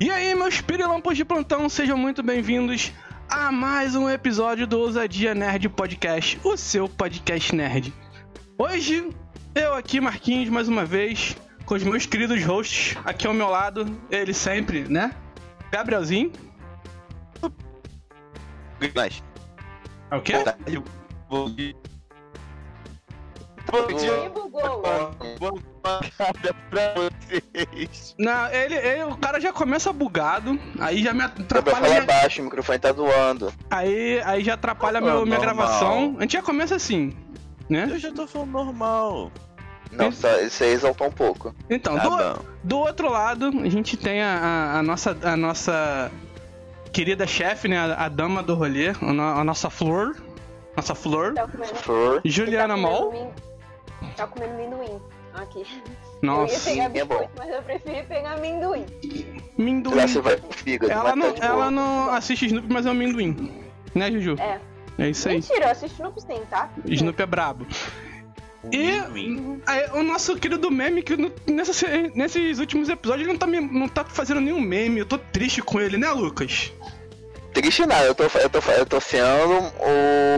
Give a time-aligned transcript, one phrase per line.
[0.00, 2.90] E aí, meus pirilampos de plantão, sejam muito bem-vindos
[3.28, 7.92] a mais um episódio do Ousadia Nerd Podcast, o seu podcast nerd.
[8.56, 9.10] Hoje,
[9.54, 11.36] eu aqui, Marquinhos, mais uma vez,
[11.66, 15.14] com os meus queridos hosts, aqui ao meu lado, ele sempre, né?
[15.70, 16.32] Gabrielzinho.
[18.94, 19.22] Mas,
[20.10, 20.32] É o quê?
[21.28, 21.74] bom dia.
[23.70, 24.30] Bom dia.
[24.30, 24.82] bugou.
[25.38, 28.14] Boa vocês.
[28.18, 31.76] Não, ele, ele- o cara já começa bugado, aí já me Dá pra atrapalha.
[31.76, 33.52] falar minha- baixo, o microfone tá doando.
[33.70, 36.16] Aí, aí já atrapalha meu, minha gravação.
[36.18, 37.14] A gente já começa assim,
[37.68, 37.88] né?
[37.90, 39.30] Eu já tô falando normal.
[39.92, 41.54] Não, aí exaltou um pouco.
[41.68, 46.12] Então, Tá do, do outro lado, a gente tem a, a- a nossa, a nossa
[46.92, 47.76] querida chefe, né?
[47.78, 50.16] A, a dama do rolê, a, a nossa flor.
[50.76, 51.34] Nossa flor.
[51.34, 51.48] Tá
[51.82, 52.20] Flor.
[52.24, 53.34] Juliana tá Mol.
[54.16, 55.00] Tá comendo amendoim.
[55.34, 55.64] Aqui.
[56.22, 56.52] Nossa.
[56.52, 57.18] Eu ia pegar Sim, é bom.
[57.18, 58.86] biscoito, mas eu preferi pegar amendoim.
[59.56, 59.94] Minduim.
[59.94, 60.92] Lá você vai pro fígado.
[60.92, 63.50] Ela não, tá ela não assiste Snoopy, mas é amendoim.
[63.94, 64.36] Né, Juju?
[64.38, 64.60] É.
[64.98, 65.36] É isso aí.
[65.36, 66.70] Mentira, eu assisto no sim, tá?
[66.84, 67.66] Snoopy é brabo.
[68.70, 68.90] E
[69.66, 71.16] aí, o nosso querido meme, que
[71.50, 74.98] nessa- nesses últimos episódios ele não tá, me- não tá fazendo nenhum meme.
[75.00, 76.70] Eu tô triste com ele, né, Lucas?
[77.52, 79.58] Triste nada, eu tô, eu tô, eu tô sendo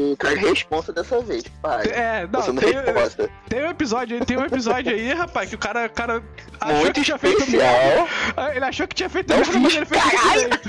[0.01, 1.87] um cara responsa dessa vez, pai.
[1.89, 3.29] É, não, sendo tem, responsa.
[3.49, 6.23] tem um episódio aí, tem um episódio aí, rapaz, que o cara, o cara
[6.61, 7.61] achou Muito que tinha feito especial.
[7.71, 8.09] merda.
[8.37, 10.61] Ah, Ele achou que tinha feito Não merda, mas ele fez caralho!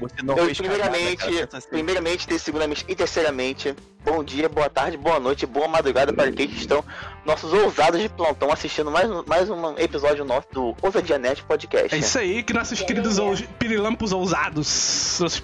[0.00, 4.96] Você não Eu, fez primeiramente, cara, você- primeiramente, segundamente e terceiramente, bom dia, boa tarde,
[4.96, 6.84] boa noite, boa madrugada para aqueles que estão
[7.24, 11.94] nossos ousados de plantão assistindo mais, um- mais um episódio nosso do Ousadia Net Podcast.
[11.94, 15.18] É isso aí, que nossos queridos ou, pirilampos ousados.
[15.20, 15.38] nossos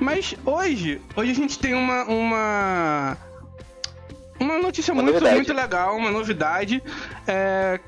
[0.00, 2.04] Mas hoje, hoje a gente tem uma.
[2.04, 3.18] uma...
[4.40, 5.36] Uma notícia Uma muito, novidade.
[5.36, 6.82] muito legal, uma novidade.
[7.26, 7.78] É,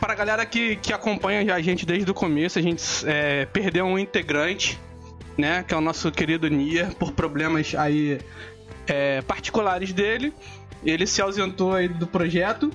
[0.00, 3.84] para a galera que, que acompanha a gente desde o começo, a gente é, perdeu
[3.86, 4.78] um integrante,
[5.36, 5.62] né?
[5.62, 8.20] Que é o nosso querido Nier, por problemas aí
[8.86, 10.32] é, particulares dele.
[10.84, 12.70] Ele se ausentou aí do projeto.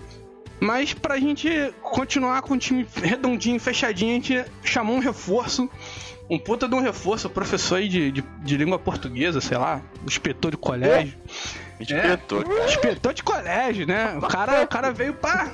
[0.59, 1.49] Mas pra gente
[1.81, 5.69] continuar com o time redondinho, fechadinho, a gente chamou um reforço.
[6.29, 10.51] Um puta de um reforço, professor aí de, de, de língua portuguesa, sei lá, inspetor
[10.51, 11.17] de colégio.
[11.79, 12.65] Inspetor, cara.
[12.65, 14.15] Inspetor de colégio, né?
[14.17, 15.53] O cara, o cara veio pra.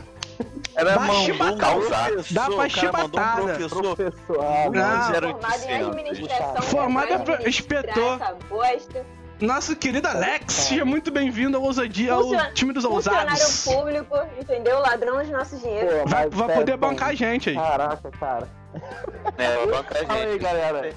[0.76, 1.76] Era Dá mandou um chibatada.
[1.76, 3.42] professor, Dá pra um chibatada.
[3.42, 3.98] professor.
[4.42, 5.40] Ah, Não.
[6.94, 8.20] vai pra- inspetor.
[9.40, 13.66] Nosso querido Alex, seja muito bem-vindo ao Ousadia, ao Funciona- time dos Funcionário ousados.
[13.66, 14.80] público, entendeu?
[14.80, 15.88] Ladrão de nosso dinheiro.
[16.04, 17.56] pô, Vai, vai sério, poder bancar a gente aí.
[17.56, 18.48] Caraca, cara.
[19.38, 20.42] É, banca a Fala aí, gente.
[20.42, 20.94] galera.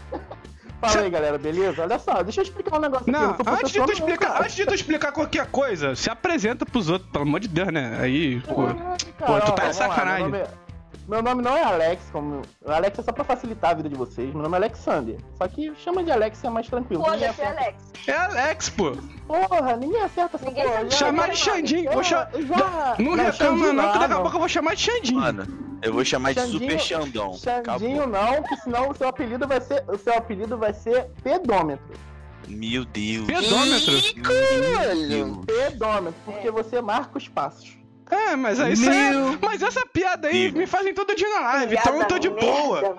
[0.81, 1.83] Fala aí, galera, beleza?
[1.83, 3.43] Olha só, deixa eu explicar um negócio Não, aqui.
[3.49, 4.45] antes de, tu explicar, cara.
[4.45, 7.99] antes de tu explicar qualquer coisa, se apresenta pros outros, pelo amor de Deus, né?
[8.01, 8.67] Aí, pô.
[8.67, 10.33] Caraca, Pô, tu ó, tá de vamos lá, sacanagem.
[11.09, 11.45] Meu nome, é...
[11.45, 12.43] não é Alex, como.
[12.67, 14.33] Alex é só pra facilitar a vida de vocês.
[14.33, 15.17] Meu nome é Alexander.
[15.39, 17.03] Só que chama de Alex é mais tranquilo.
[17.03, 17.85] Foda-se, acerta- Alex.
[18.07, 18.93] É Alex, pô.
[19.27, 20.91] Porra, ninguém acerta essa Ninguém porra.
[20.91, 21.91] Chamar de Xandinho.
[21.93, 22.29] Vou cha...
[22.35, 24.23] Já- Não reclama Xandinho não, que daqui a não.
[24.23, 25.21] pouco eu vou chamar de Xandinho.
[25.21, 27.35] Mano, eu vou chamar de Xandinho- Super Xandão.
[27.35, 28.07] Xandinho Acabou.
[28.07, 29.85] não, que senão o seu apelido vai ser.
[29.89, 31.97] O seu apelido vai ser pedômetro.
[32.47, 33.27] Meu Deus.
[33.27, 34.23] Pedômetro.
[34.23, 35.43] Caralho.
[35.47, 37.78] Pedômetro, porque você marca os passos.
[38.11, 39.11] É, mas é isso aí.
[39.11, 40.55] Meu Mas essa piada aí Deus.
[40.55, 42.81] me fazem todo dia na live, então eu tô de Piada boa.
[42.81, 42.97] merda,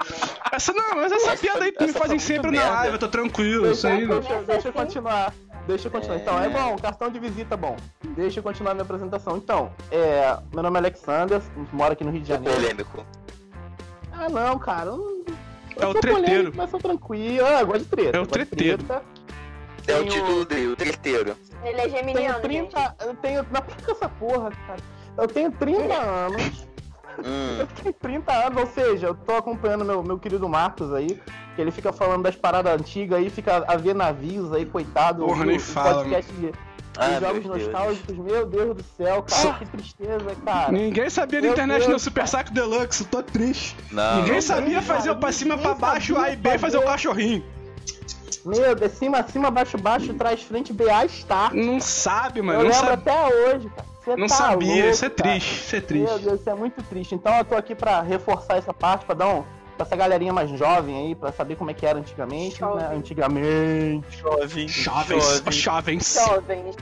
[0.52, 2.78] Essa não, mas essa piada aí me essa fazem sempre muito na merda.
[2.80, 4.06] live, eu tô tranquilo, isso Deixa, aí.
[4.06, 5.34] não- deixa, deixa eu continuar.
[5.68, 6.16] Deixa eu continuar.
[6.18, 6.22] É.
[6.22, 7.76] Então, é bom, cartão de visita bom.
[8.16, 9.38] Deixa eu continuar minha apresentação.
[9.38, 11.42] Então, é, meu nome é Alexander,
[11.74, 12.60] moro aqui no Rio de Janeiro.
[12.60, 13.06] Polêmico.
[14.12, 14.90] Ah, não, cara.
[14.90, 15.24] eu não-
[15.78, 16.22] eu É o treteiro.
[16.26, 17.46] polêmico, Mas sou tranquilo.
[17.46, 18.18] Ah, eu gosto de treta.
[18.18, 18.84] É o eu treteiro.
[19.88, 21.36] É o Tenho- título dele, o treteiro.
[21.64, 22.96] Ele é Tenho geminiano, 30.
[23.02, 23.44] Eu tenho.
[23.52, 24.80] Não, para com essa porra, cara.
[25.22, 26.68] Eu tenho 30 anos.
[27.20, 27.58] Hum.
[27.60, 31.20] Eu tenho 30 anos, ou seja, eu tô acompanhando meu, meu querido Marcos aí,
[31.56, 35.26] que ele fica falando das paradas antigas aí, fica a ver navios aí, coitado.
[35.26, 36.54] Porra, o- nem fala, podcast de, de
[36.98, 37.64] Ah, jogos Deus.
[37.66, 40.72] nostálgicos, meu Deus do céu, cara, que tristeza, cara.
[40.72, 43.76] Ninguém sabia da internet Deus, no Super Saco Deluxe, tô triste.
[43.92, 44.18] Não.
[44.18, 44.42] Ninguém não.
[44.42, 47.44] sabia fazer o pra cima, pra baixo, A e B, fazer o cachorrinho.
[48.46, 51.54] Meu Deus, cima, cima, baixo, baixo, trás, frente, BA, start.
[51.54, 52.94] Não sabe, Eu mano, não lembro sabe.
[52.94, 53.90] até hoje, cara.
[54.00, 55.30] Você Não tá sabia, louco, isso é cara.
[55.32, 56.20] triste, isso é Meu triste.
[56.24, 57.16] Deus, isso é muito triste.
[57.16, 59.44] Então eu tô aqui pra reforçar essa parte, pra dar um.
[59.78, 62.78] Pra essa galerinha mais jovem aí, pra saber como é que era antigamente, Jovem.
[62.86, 62.96] né?
[62.96, 64.18] Antigamente.
[64.18, 64.68] Jovem.
[64.68, 65.52] Jovens, Jovem.
[65.52, 66.14] jovens.
[66.16, 66.76] Jovens.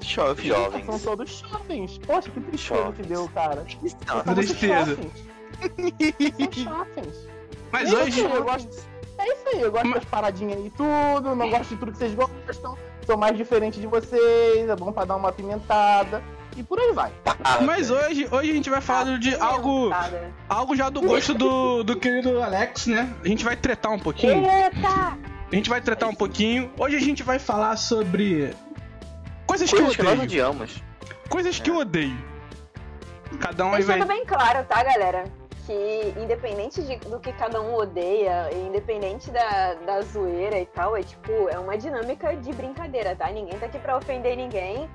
[0.00, 0.46] Jovem.
[0.48, 0.84] Jovens.
[0.86, 1.98] São todos jovens.
[1.98, 2.96] Poxa, que tristeza Jovens.
[2.96, 3.64] que deu, cara.
[4.06, 4.96] Não, São Tristeza.
[4.96, 5.12] Jovens.
[7.70, 8.20] Mas É isso hoje.
[8.20, 8.92] eu gosto.
[9.18, 11.98] É isso aí, eu gosto Mas- das paradinhas aí tudo, não gosto de tudo que
[11.98, 12.76] vocês gostam.
[13.06, 16.22] Sou mais diferente de vocês, é bom pra dar uma pimentada.
[16.56, 17.12] E por aí vai.
[17.64, 20.32] Mas hoje, hoje a gente vai falar de algo, Pimentada.
[20.48, 23.12] algo já do gosto do, do querido Alex, né?
[23.24, 24.44] A gente vai tretar um pouquinho.
[24.44, 25.18] Eita!
[25.50, 26.70] A gente vai tretar um pouquinho.
[26.78, 28.54] Hoje a gente vai falar sobre
[29.46, 30.24] coisas que Coisas que eu nós odeio.
[30.24, 30.82] odiamos.
[31.28, 32.16] Coisas que eu odeio.
[33.40, 33.98] Cada um aí vai.
[33.98, 35.24] Deixando bem claro, tá, galera?
[35.66, 41.02] Que independente de- do que cada um odeia, independente da, da zoeira e tal, é
[41.02, 43.30] tipo, é uma dinâmica de brincadeira, tá?
[43.30, 44.90] Ninguém tá aqui pra ofender ninguém,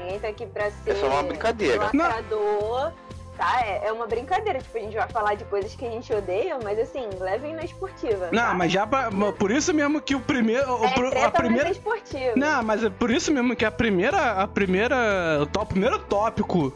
[0.00, 1.84] ninguém tá aqui pra ser só uma brincadeira.
[1.94, 2.92] lacrador,
[3.36, 3.60] tá?
[3.64, 6.58] É, é uma brincadeira, tipo, a gente vai falar de coisas que a gente odeia,
[6.62, 8.28] mas assim, levem na esportiva.
[8.32, 8.54] Não, tá?
[8.54, 10.70] mas já pra- por isso mesmo que o primeiro.
[10.80, 11.68] o é pro- a primeira.
[11.68, 12.32] mas é esportiva.
[12.36, 14.32] Não, mas é por isso mesmo que a primeira.
[14.42, 14.96] A primeira.
[15.42, 16.72] O primeiro tópico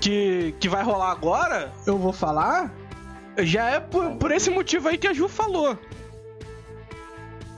[0.00, 2.72] que, que vai rolar agora, eu vou falar,
[3.38, 5.76] já é por, por esse motivo aí que a Ju falou.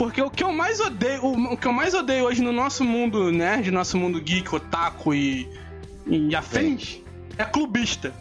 [0.02, 3.30] Porque o que eu mais odeio, o, que eu mais odeio hoje no nosso mundo
[3.30, 5.48] nerd, nosso mundo geek, otaku e,
[6.04, 7.00] e afins,
[7.38, 8.12] é clubista.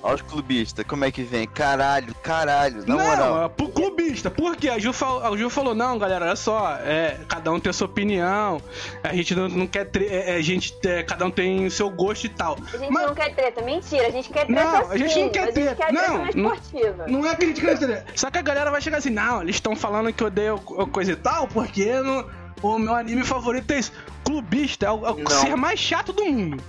[0.00, 1.46] Olha os clubistas, como é que vem?
[1.48, 3.44] Caralho, caralho, na não, moral.
[3.46, 4.30] é pro clubista.
[4.30, 7.70] Porque a Ju, fal- a Ju falou, não, galera, olha só, é, cada um tem
[7.70, 8.62] a sua opinião,
[9.02, 9.86] a gente não, não quer...
[9.86, 12.56] Tre é, a gente, é, cada um tem o seu gosto e tal.
[12.72, 15.24] A gente Mas- não quer treta, mentira, a gente quer treta Não, a gente sim,
[15.24, 17.06] não quer treta, A gente quer treta não, na não- esportiva.
[17.08, 18.04] Não é que a gente quer entender.
[18.14, 20.86] Só que a galera vai chegar assim, não, eles estão falando que eu odeio co-
[20.86, 22.24] coisa e tal, porque no-
[22.62, 23.92] o meu anime favorito é isso.
[24.24, 25.26] Clubista é o, é o Não.
[25.30, 26.62] ser mais chato do mundo.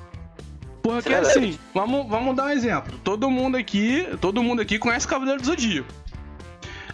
[0.93, 2.97] Porque Isso é assim, vamos, vamos dar um exemplo.
[3.03, 5.87] Todo mundo aqui, todo mundo aqui conhece Cavaleiro do Zodíaco.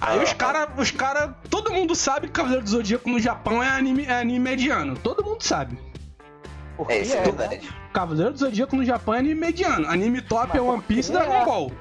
[0.02, 0.24] Aí Ah.
[0.24, 4.06] os cara, os cara, todo mundo sabe que Cavaleiro do Zodíaco no Japão é anime,
[4.06, 4.96] é anime mediano.
[4.98, 5.78] Todo mundo sabe.
[6.78, 7.24] Porque É, isso é né?
[7.24, 7.70] verdade.
[7.94, 9.88] Cavaleiro do Zodíaco no Japão é anime mediano.
[9.90, 10.82] Anime top Mas é One?
[10.82, 11.72] Piece e Dragon Ball.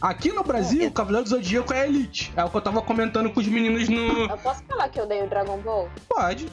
[0.00, 2.32] Aqui no Brasil, Cavaleiro do Zodíaco é Elite.
[2.36, 4.24] É o que eu tava comentando com os meninos no.
[4.30, 5.88] Eu posso falar que eu odeio Dragon Ball?
[6.08, 6.46] Pode.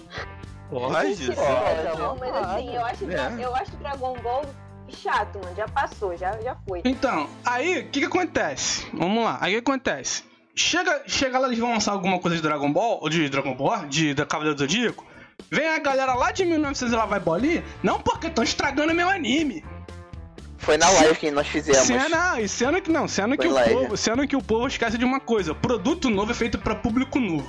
[0.73, 3.45] Pode, Mentira, pode, não, mas assim, eu acho, É.
[3.45, 4.45] eu acho Dragon Ball
[4.89, 5.55] chato, mano.
[5.55, 6.81] Já passou, já, já foi.
[6.85, 8.85] Então, aí, o que que acontece?
[8.93, 10.23] Vamos lá, aí o que acontece?
[10.55, 13.85] Chega, chega lá, eles vão lançar alguma coisa de Dragon Ball, ou de Dragon Ball,
[13.87, 15.05] de, da Cavaleiro do Zodíaco.
[15.49, 17.63] Vem a galera lá de 1900 e lá vai bolinha.
[17.81, 19.63] Não porque estão estragando meu anime.
[20.59, 21.81] Foi na live que nós fizemos.
[21.81, 23.73] Cena, e sendo que não, sendo que, o live.
[23.73, 27.19] povo, sendo que o povo esquece de uma coisa: produto novo é feito pra público
[27.19, 27.47] novo.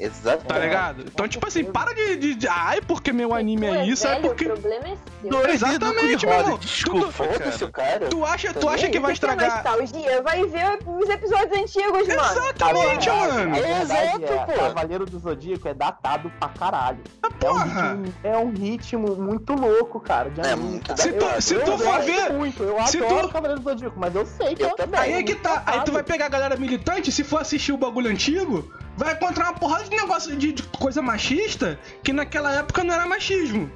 [0.00, 0.44] Exato.
[0.46, 1.02] Tá ligado?
[1.06, 2.16] Então, tipo assim, para de.
[2.16, 4.44] de, de ai, porque meu anime Tu é isso, é velho, porque.
[4.46, 4.96] O problema é
[5.28, 5.50] seu.
[5.50, 6.58] Exatamente, meu irmão.
[6.58, 7.70] Desculpa, Foda-se, cara.
[7.70, 8.06] cara.
[8.08, 9.54] Tu acha, tu Também, acha que vai Tu estragar.
[9.54, 12.20] nostalgia, vai ver os episódios antigos, mano.
[12.30, 13.56] Exatamente, A mano.
[13.56, 14.52] Exato, é, pô.
[14.54, 17.00] Cavaleiro do Zodíaco é datado pra caralho.
[17.22, 17.64] É um, porra.
[17.92, 20.30] ritmo, é um ritmo muito louco, cara.
[20.30, 21.00] De É anime, muito cara.
[21.02, 23.68] Se tu- Eu- se eu tu for ver- Muito, eu se adoro tu- Cavaleiro do
[23.70, 24.98] Zodíaco, mas eu sei que Eu é- também.
[25.00, 25.62] é Aí é que tá.
[25.66, 28.70] Aí tu vai pegar a galera militante, se for assistir o bagulho antigo,
[29.00, 33.06] vai encontrar uma porrada de negócio de, de coisa machista que naquela época não era
[33.06, 33.70] machismo.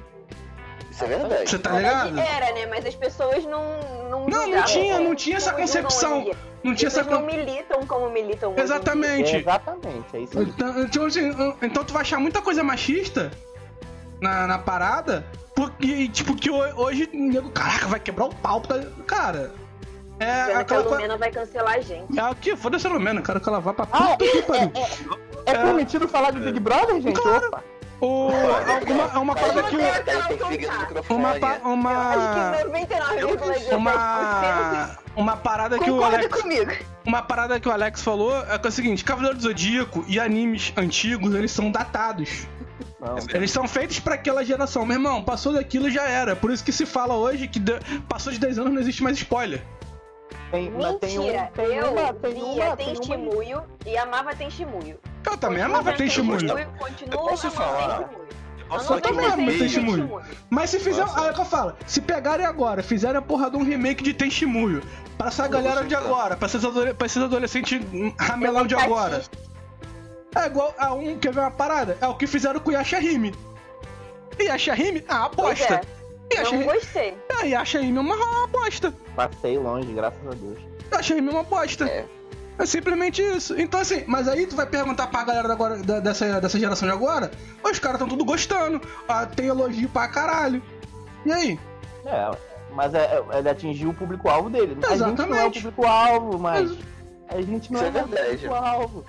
[0.91, 1.49] Isso é verdade.
[1.49, 2.17] Você tá ligado?
[2.19, 2.65] Era, né?
[2.67, 3.63] Mas as pessoas não.
[4.09, 6.31] Não, Não, não tinha, não tinha essa concepção.
[6.63, 7.03] Não tinha essa.
[7.03, 8.75] não militam como militam hoje em dia.
[8.75, 9.35] Exatamente.
[9.35, 10.45] É, exatamente, é isso aí.
[10.45, 11.31] Então, então, assim,
[11.61, 13.31] então tu vai achar muita coisa machista
[14.21, 15.25] na, na parada,
[15.55, 18.61] porque, tipo, que ho- hoje, nego, caraca, vai quebrar o pau.
[18.61, 18.75] Tá...
[19.05, 19.51] Cara,
[20.19, 20.95] é Pena que a aquela coisa.
[20.97, 22.17] Lumena vai cancelar a gente.
[22.19, 24.71] É aqui, foda-se a Lumena, quero que ela vá pra Ah, puta que pariu.
[25.45, 27.19] É permitido falar de Big Brother, gente?
[27.19, 27.63] Opa.
[28.01, 28.29] O,
[28.67, 29.77] alguma, é uma parada que.
[29.77, 31.13] que.
[31.13, 31.33] Uma,
[31.63, 36.71] uma, Acho que 99,9% uma, uma parada que o Alex, comigo.
[37.05, 40.19] uma parada que o Alex falou é que é o seguinte, Cavaleiro do Zodíaco e
[40.19, 42.45] animes antigos, eles são datados.
[42.99, 43.17] Não.
[43.33, 44.85] Eles são feitos pra aquela geração.
[44.85, 46.35] Meu irmão, passou daquilo já era.
[46.35, 47.79] Por isso que se fala hoje que de-
[48.09, 49.61] passou de 10 anos não existe mais spoiler.
[50.55, 53.03] Tem, mas tem um, Mentira, tem eu uma, tem via uma, tem tem uma...
[53.03, 54.99] Shimuyo e amava tem Shimuyo.
[55.25, 56.39] Eu também amava tem Shimuyo.
[56.77, 57.97] Continua Eu posso falar?
[57.99, 58.25] Tenshimuyo.
[58.67, 59.59] Posso Eu falar que também eu.
[59.59, 60.21] Tenshimuyo.
[60.49, 61.03] Mas se fizer.
[61.15, 61.73] Aí é o que eu falo.
[61.85, 64.81] Se pegarem agora, fizerem a porra de um remake de Tenshimuyo.
[65.17, 67.79] Pra essa galera de agora, pra esses, adole- pra esses adolescentes
[68.19, 69.21] ramelão de agora.
[70.35, 71.17] É igual a um.
[71.17, 71.97] Quer ver uma parada?
[72.01, 73.33] É o que fizeram com o Yashahime.
[74.37, 75.81] E Yashahime, ah, Pois aposta.
[76.29, 77.17] É, E não Yashahime, gostei.
[77.41, 78.93] é, Yashahime é uma, uma aposta.
[79.15, 80.57] Passei longe, graças a Deus.
[80.93, 81.85] Yashahime é uma aposta.
[81.85, 82.05] É.
[82.57, 83.59] É simplesmente isso.
[83.59, 86.87] Então, assim, mas aí tu vai perguntar pra galera da agora, da- dessa, dessa geração
[86.87, 87.29] de agora,
[87.63, 90.63] os caras tão tudo gostando, ah, tem elogio pra caralho.
[91.25, 91.59] E aí?
[92.05, 92.31] É,
[92.71, 92.99] mas é,
[93.33, 94.71] é, ele atingiu o público-alvo dele.
[94.71, 95.59] A gente não é o Exatamente.
[95.63, 96.71] público-alvo, mas
[97.27, 99.05] a gente não Isso é, é o público-alvo.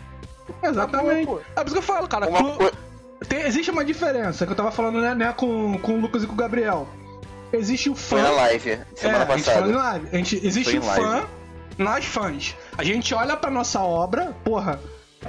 [0.63, 1.31] Exatamente.
[1.31, 2.29] É por isso que eu falo, cara.
[2.29, 2.73] Uma tu-
[3.29, 6.27] tem- existe uma diferença que eu tava falando né, né, com, com o Lucas e
[6.27, 6.87] com o Gabriel.
[7.57, 8.17] Existe o fã.
[8.17, 9.77] Foi na live, semana é, a gente passada.
[9.77, 10.09] live.
[10.13, 11.25] A gente, existe Foi o fã,
[11.79, 12.55] nós fãs.
[12.77, 14.81] A gente olha pra nossa obra, porra.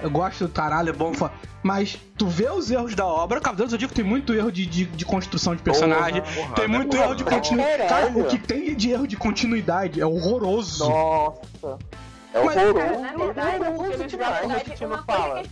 [0.02, 1.14] eu gosto do caralho, é bom.
[1.14, 1.32] fa-
[1.64, 4.86] Mas tu vê os erros da obra, Cavaleiros do Zodíaco tem muito erro de, de,
[4.86, 7.36] de construção de personagem, Porra, tem muito porra, erro de porra.
[7.38, 7.78] continuidade.
[7.78, 8.22] Cara, Caralho.
[8.22, 10.88] o que tem de erro de continuidade é horroroso.
[10.88, 11.78] Nossa.
[12.34, 12.74] É Mas- horroroso.
[12.76, 15.44] Cara, na verdade, Como que na eles gastam verdade, no que o uma coisa fala?
[15.44, 15.50] que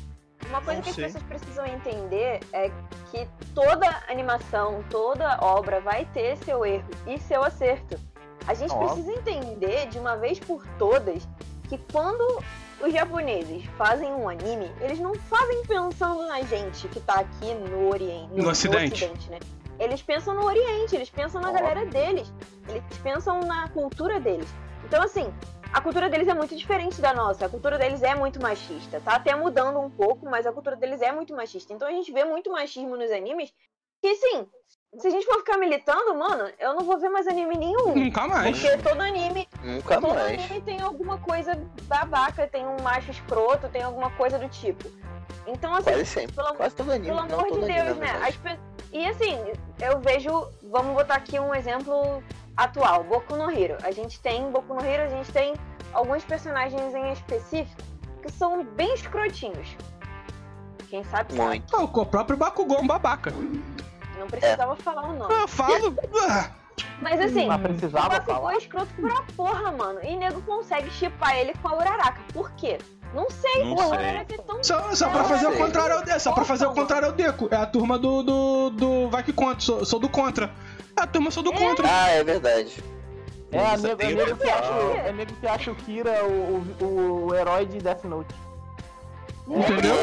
[0.55, 2.71] Uma coisa que as pessoas precisam entender é
[3.11, 7.99] que toda animação, toda obra vai ter seu erro e seu acerto.
[8.47, 8.85] A gente Ó.
[8.85, 11.27] precisa entender de uma vez por todas
[11.67, 12.41] que quando
[12.81, 17.89] os japoneses fazem um anime, eles não fazem pensando na gente que tá aqui no
[17.89, 18.33] Oriente.
[18.33, 19.09] No Ocidente.
[19.29, 19.39] né?
[19.77, 21.53] Eles pensam no Oriente, eles pensam na Ó.
[21.53, 22.31] galera deles,
[22.69, 24.47] eles pensam na cultura deles.
[24.85, 25.33] Então, assim,
[25.73, 27.45] a cultura deles é muito diferente da nossa.
[27.45, 28.99] A cultura deles é muito machista.
[29.01, 31.73] Tá até mudando um pouco, mas a cultura deles é muito machista.
[31.73, 33.53] Então a gente vê muito machismo nos animes.
[34.01, 34.47] Que assim,
[34.97, 37.95] se a gente for ficar militando, mano, eu não vou ver mais anime nenhum.
[37.95, 38.57] Nunca mais.
[38.59, 40.39] Porque todo anime, Nunca todo mais.
[40.39, 44.85] anime tem alguma coisa babaca, tem um macho escroto, tem alguma coisa do tipo.
[45.47, 46.35] Então, assim, Quase sempre.
[46.35, 47.07] pelo amor Quase todo anime.
[47.07, 48.19] pelo não amor todo de anime, Deus, né?
[48.27, 48.59] As pe-
[48.91, 49.37] E assim,
[49.81, 50.47] eu vejo.
[50.63, 52.23] Vamos botar aqui um exemplo
[52.57, 53.77] atual: Boku no Hero.
[53.83, 55.53] A gente tem Boku no Hero, a gente tem
[55.93, 57.81] alguns personagens em específico
[58.21, 59.75] que são bem escrotinhos.
[60.89, 61.47] Quem sabe sabe.
[61.47, 61.75] Muito.
[61.75, 63.31] Ah, O próprio Bakugou é um babaca.
[64.17, 65.33] Não precisava falar o nome.
[65.33, 65.95] Eu falo.
[66.29, 66.49] ah,
[67.01, 68.53] Mas assim, Mas o Bakugou falar.
[68.53, 69.99] é escroto pra porra, mano.
[70.03, 72.19] E nego consegue chipar ele com a Uraraka.
[72.33, 72.77] Por quê?
[73.13, 73.97] Não sei, Não sei.
[74.07, 76.19] É tão Só, só pra fazer o contrário ao Deco.
[76.19, 77.47] Só pra fazer o contrário ao Deco.
[77.51, 78.21] É a turma do.
[78.23, 79.59] do, do vai que contra.
[79.61, 80.51] Sou, sou do contra.
[80.97, 81.57] É a turma sou do É.
[81.57, 81.87] contra.
[81.89, 82.83] Ah, é verdade.
[83.51, 85.09] É, é tem nego que acha, É.
[85.09, 88.33] é nego que acha o Kira o, o, o herói de Death Note.
[89.47, 89.95] Entendeu?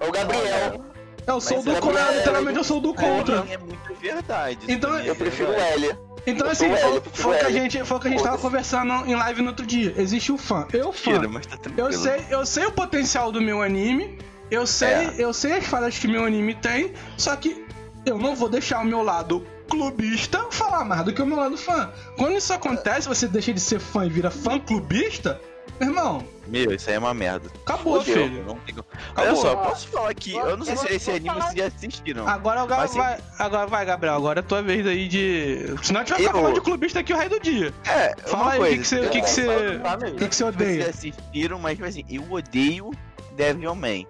[0.00, 0.80] É o Gabriel.
[1.26, 2.10] Eu sou Mas do é contra.
[2.12, 3.44] Literalmente eu sou do contra.
[3.50, 4.58] É muito verdade.
[4.68, 5.54] Então, também é Eu prefiro o.
[5.54, 5.96] L.
[6.26, 8.92] Então Eu assim, foi, eu o que a gente, foi que a gente tava conversando
[9.06, 9.94] em live no outro dia.
[9.96, 10.66] Existe o fã.
[10.72, 11.12] Eu fã.
[11.20, 11.70] Tá.
[11.76, 14.18] Eu sei, eu sei o potencial do meu anime.
[14.50, 15.14] Eu sei, É.
[15.18, 17.64] eu sei as falhas que meu anime tem, só que
[18.04, 21.56] eu não vou deixar o meu lado clubista falar mais do que o meu lado
[21.56, 21.90] fã.
[22.16, 25.40] Quando isso acontece, você deixa de ser fã e vira fã clubista,
[25.80, 27.48] meu irmão, Meu, isso aí é uma merda.
[27.64, 28.14] acabou, Fudeu.
[28.28, 28.44] filho.
[28.44, 28.74] Não tem...
[28.76, 28.86] Acabou.
[29.16, 30.32] Olha só, posso falar aqui?
[30.34, 32.28] Eu não sei Eu se esse anime falar- vocês já assistiram.
[32.28, 34.14] Agora, assim, vai, agora vai, Gabriel.
[34.14, 35.74] Agora é tua vez aí de.
[35.82, 37.72] Se não, tiver Eu- ficar falando de clubista aqui o rei do dia.
[37.86, 38.76] É, Fala aí, o coisa.
[38.76, 40.90] que que você- o que que você- O que, que você Vocês odeia?
[40.90, 42.90] assistiram, mas tipo assim, eu odeio
[43.34, 44.06] Devilman.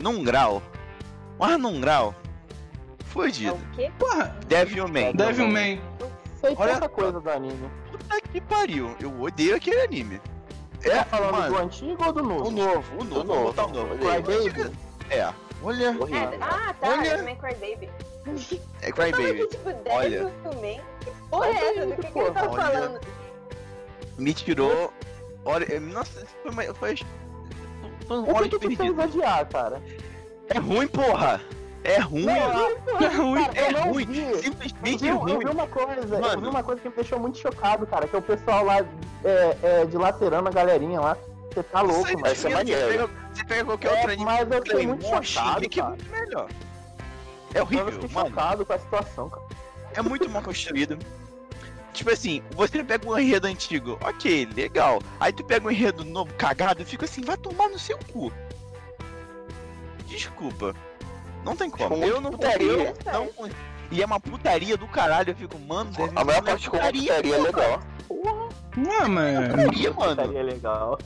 [0.00, 0.62] Num grau.
[1.38, 2.14] Mas num grau.
[3.06, 3.54] É Fudido.
[3.54, 3.90] o quê?
[3.98, 5.12] Porra, Devilman.
[5.14, 5.80] Devilman.
[6.40, 7.70] Sei Olha- tanta coisa do anime.
[7.90, 8.94] Puta que pariu.
[9.00, 10.20] Eu odeio aquele anime.
[10.80, 12.48] Você É, tá falando mano, do antigo ou do novo?
[12.48, 14.22] o novo, o novo, Do vamos botar o novo, novo.
[14.22, 14.72] Crybaby?
[15.10, 15.32] É.
[15.62, 15.84] Olha.
[15.86, 16.88] É, ah, tá.
[16.88, 17.02] Olha.
[17.10, 17.90] Devilman Crybaby.
[18.82, 19.34] é Crybaby.
[19.34, 20.24] que, tipo, Olha.
[20.44, 20.80] Devilman.
[21.00, 21.86] Que porra é essa?
[21.86, 22.62] Do que, que ele tá Olha.
[22.62, 23.00] falando?
[24.18, 24.92] Me tirou.
[25.44, 26.96] Olha, nossa, isso foi, foi
[28.06, 29.02] foi um O hora que, que tu fez perdido.
[29.02, 29.82] odiar, cara?
[30.48, 31.40] É ruim, porra.
[31.88, 32.26] É ruim.
[32.28, 33.44] É ruim.
[33.44, 34.06] Cara, É eu não ruim.
[34.06, 34.22] vi.
[34.24, 35.38] Eu Simplesmente vi, eu ruim.
[35.38, 36.40] vi uma coisa, eu Mano.
[36.42, 38.78] vi uma coisa que me deixou muito chocado, cara, que é o pessoal lá
[39.24, 41.16] é, é, dilacerando a galerinha lá.
[41.52, 42.20] Você tá louco, mano.
[42.20, 42.88] Vai ser você maneiro.
[42.88, 46.10] pega- Você pega qualquer É, outro anime mas eu fiquei muito chocado, que é muito
[46.10, 46.48] melhor.
[46.48, 49.46] É Mas eu horrível, fiquei chocado com a situação, cara.
[49.94, 50.98] É muito mal construído.
[51.94, 55.00] Tipo assim, você pega um enredo antigo, ok, legal.
[55.18, 58.30] Aí tu pega um enredo novo, cagado, eu fico assim, vai tomar no seu cu.
[60.06, 60.74] Desculpa.
[61.46, 61.94] Não tem como.
[61.94, 62.92] Ficou Eu não putaria.
[63.06, 63.50] eu não
[63.92, 67.14] E é uma putaria do caralho, eu fico, mano, deve A maior parte uma putaria,
[67.14, 67.46] putaria porra.
[67.46, 67.80] legal.
[68.76, 69.48] Não, mas.
[69.48, 70.22] Putaria, mano.
[70.26, 70.98] Seria legal.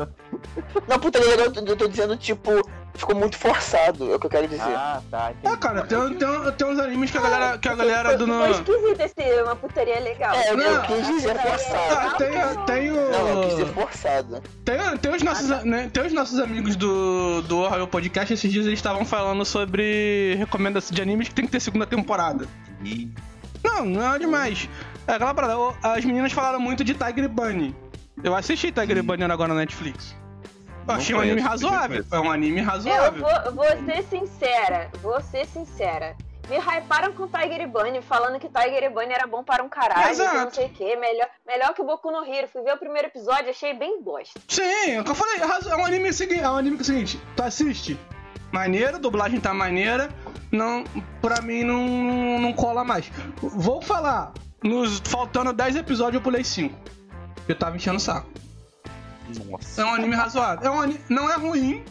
[0.88, 2.50] Não, putaria legal, eu tô dizendo, tipo,
[2.94, 4.62] ficou muito forçado, é o que eu quero dizer.
[4.62, 5.30] Ah, tá.
[5.32, 5.54] entendi.
[5.54, 8.26] É, cara, tem, tem, tem uns animes que a galera, que a galera do.
[8.26, 10.34] Foi esquisito esse uma putaria legal.
[10.34, 10.82] É, eu, eu Não.
[10.82, 12.16] quis dizer Ah, forçado.
[12.18, 12.94] tem, tem o.
[13.10, 14.42] Não, eu quis dizer forçado.
[14.64, 18.66] Tem, tem, os nossos, né, tem os nossos amigos do, do Royal Podcast, esses dias
[18.66, 22.46] eles estavam falando sobre recomendação de animes que tem que ter segunda temporada.
[22.84, 23.10] Ih,
[23.64, 24.68] Não, não é demais.
[25.06, 27.74] É aquela parada, as meninas falaram muito de Tiger Bunny.
[28.22, 30.14] Eu assisti Tiger Bunny agora na Netflix.
[30.90, 32.04] Eu achei um anime conheço, razoável.
[32.10, 33.22] É um anime Eu razoável.
[33.22, 36.16] vou, vou ser sincera, vou ser sincera.
[36.48, 40.16] Me hyparam com Tiger Bunny, falando que Tiger Bunny era bom para um caralho, que
[40.18, 40.54] não Exato.
[40.56, 42.48] sei o que, melhor, melhor que o Boku no Hero.
[42.48, 44.40] Fui ver o primeiro episódio, achei bem bosta.
[44.48, 44.62] Sim,
[44.96, 46.84] é o que eu falei, é é um anime seguinte, é um anime que é
[46.84, 47.96] o seguinte, tu assiste,
[48.50, 50.08] maneiro, dublagem tá maneira,
[50.50, 50.82] não,
[51.22, 53.08] pra mim não, não cola mais.
[53.40, 56.76] Vou falar, nos faltando 10 episódios eu pulei 5.
[57.46, 58.28] Eu tava enchendo o saco.
[59.50, 59.82] Nossa.
[59.82, 60.66] É um anime razoável.
[60.66, 61.84] É um anime, não é ruim,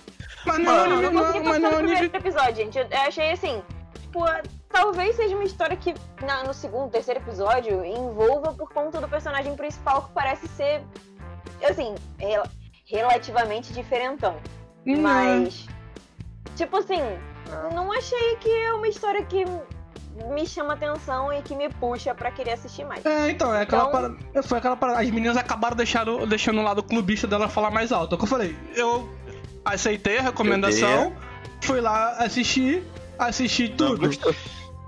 [0.45, 2.05] mas não é um anime, eu não não, consegui mas não é um anime...
[2.13, 2.77] episódio, gente.
[2.77, 3.63] Eu, eu achei assim,
[4.01, 4.19] tipo,
[4.69, 5.93] talvez seja uma história que
[6.25, 10.81] na- no segundo, terceiro episódio envolva por conta do personagem principal que parece ser,
[11.69, 12.43] assim, rel-
[12.85, 14.35] relativamente diferentão.
[14.85, 15.67] Hum, Mas
[16.55, 17.01] tipo assim,
[17.73, 19.43] não achei que é uma história que
[20.33, 23.05] me chama atenção e que me puxa pra querer assistir mais.
[23.05, 24.43] É, então, é aquela Então- parada.
[24.43, 24.99] Foi aquela parada.
[25.01, 28.13] As meninas acabaram deixando, deixando o lado clubista dela falar mais alto.
[28.13, 28.55] É o que eu falei.
[28.75, 29.09] Eu
[29.65, 31.13] aceitei a recomendação,
[31.61, 32.83] fui lá assistir,
[33.17, 34.09] assisti tudo.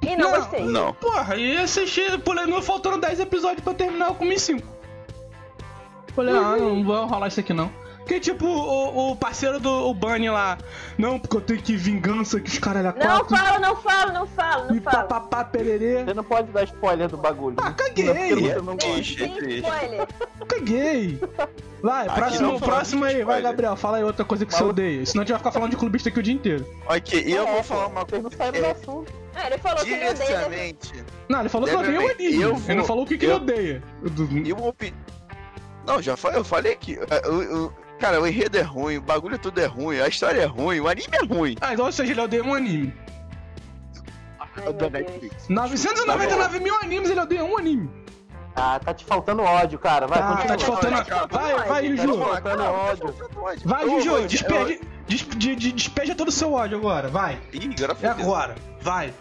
[0.01, 0.65] E não, Não, gostei.
[0.65, 0.93] Não.
[0.93, 4.67] Porra, e assisti, pulei, não faltando 10 episódios pra terminar, eu comi 5.
[6.15, 7.71] Falei, ah, não vou rolar isso aqui não.
[8.05, 10.57] Que tipo, o, o parceiro do o Bunny lá,
[10.97, 14.11] não, porque eu tenho que ir vingança que os caras é Não falo, não falo,
[14.13, 14.97] não falo, E não falo.
[15.07, 16.03] papapá pererê.
[16.03, 17.55] Você não pode dar spoiler do bagulho.
[17.59, 18.05] Ah, caguei.
[18.05, 19.23] Não, você não gosta.
[19.49, 20.07] Spoiler.
[20.47, 21.19] Caguei.
[21.81, 23.41] Vai, Aqui próximo, próximo aí, vai.
[23.41, 23.75] Gabriel.
[23.75, 25.05] Fala aí outra coisa que você odeia.
[25.05, 26.65] Senão a gente vai ficar falando de clubista aqui o dia inteiro.
[26.85, 28.37] Ok, e eu É, vou falar uma Vocês não coisa.
[28.37, 29.13] saíram do É, assunto.
[29.35, 30.25] É, ele falou que ele odeia.
[30.27, 31.05] diretamente.
[31.29, 32.41] Não, ele falou que odeia o anime.
[32.41, 33.83] eu Ele não vou- falou o que, que eu- ele odeia.
[34.45, 34.97] E uma opinião.
[35.87, 36.99] Não, já falei, eu falei que.
[36.99, 40.41] é, o- o- cara, o enredo é ruim, o bagulho tudo é ruim, a história
[40.41, 41.55] é ruim, o anime é ruim.
[41.61, 42.93] Ah, então ou seja, ele odeia um anime.
[44.39, 44.89] Ai, da.
[44.89, 45.47] Netflix.
[45.47, 47.89] 999 mil animes, ele odeia um anime.
[48.55, 50.07] Ah, tá te faltando ódio, cara.
[50.07, 50.47] Vai, Tá, continua.
[50.47, 50.95] tá te faltando.
[51.31, 52.17] Vai, vai, Tá te Juju.
[52.19, 53.15] faltando ódio.
[53.63, 54.09] Vai, Juju.
[54.09, 57.07] vou- Despede, des- de- de- despeja todo o seu ódio agora.
[57.07, 57.39] Vai.
[57.53, 58.55] Ih, agora É agora.
[58.81, 59.13] Vai.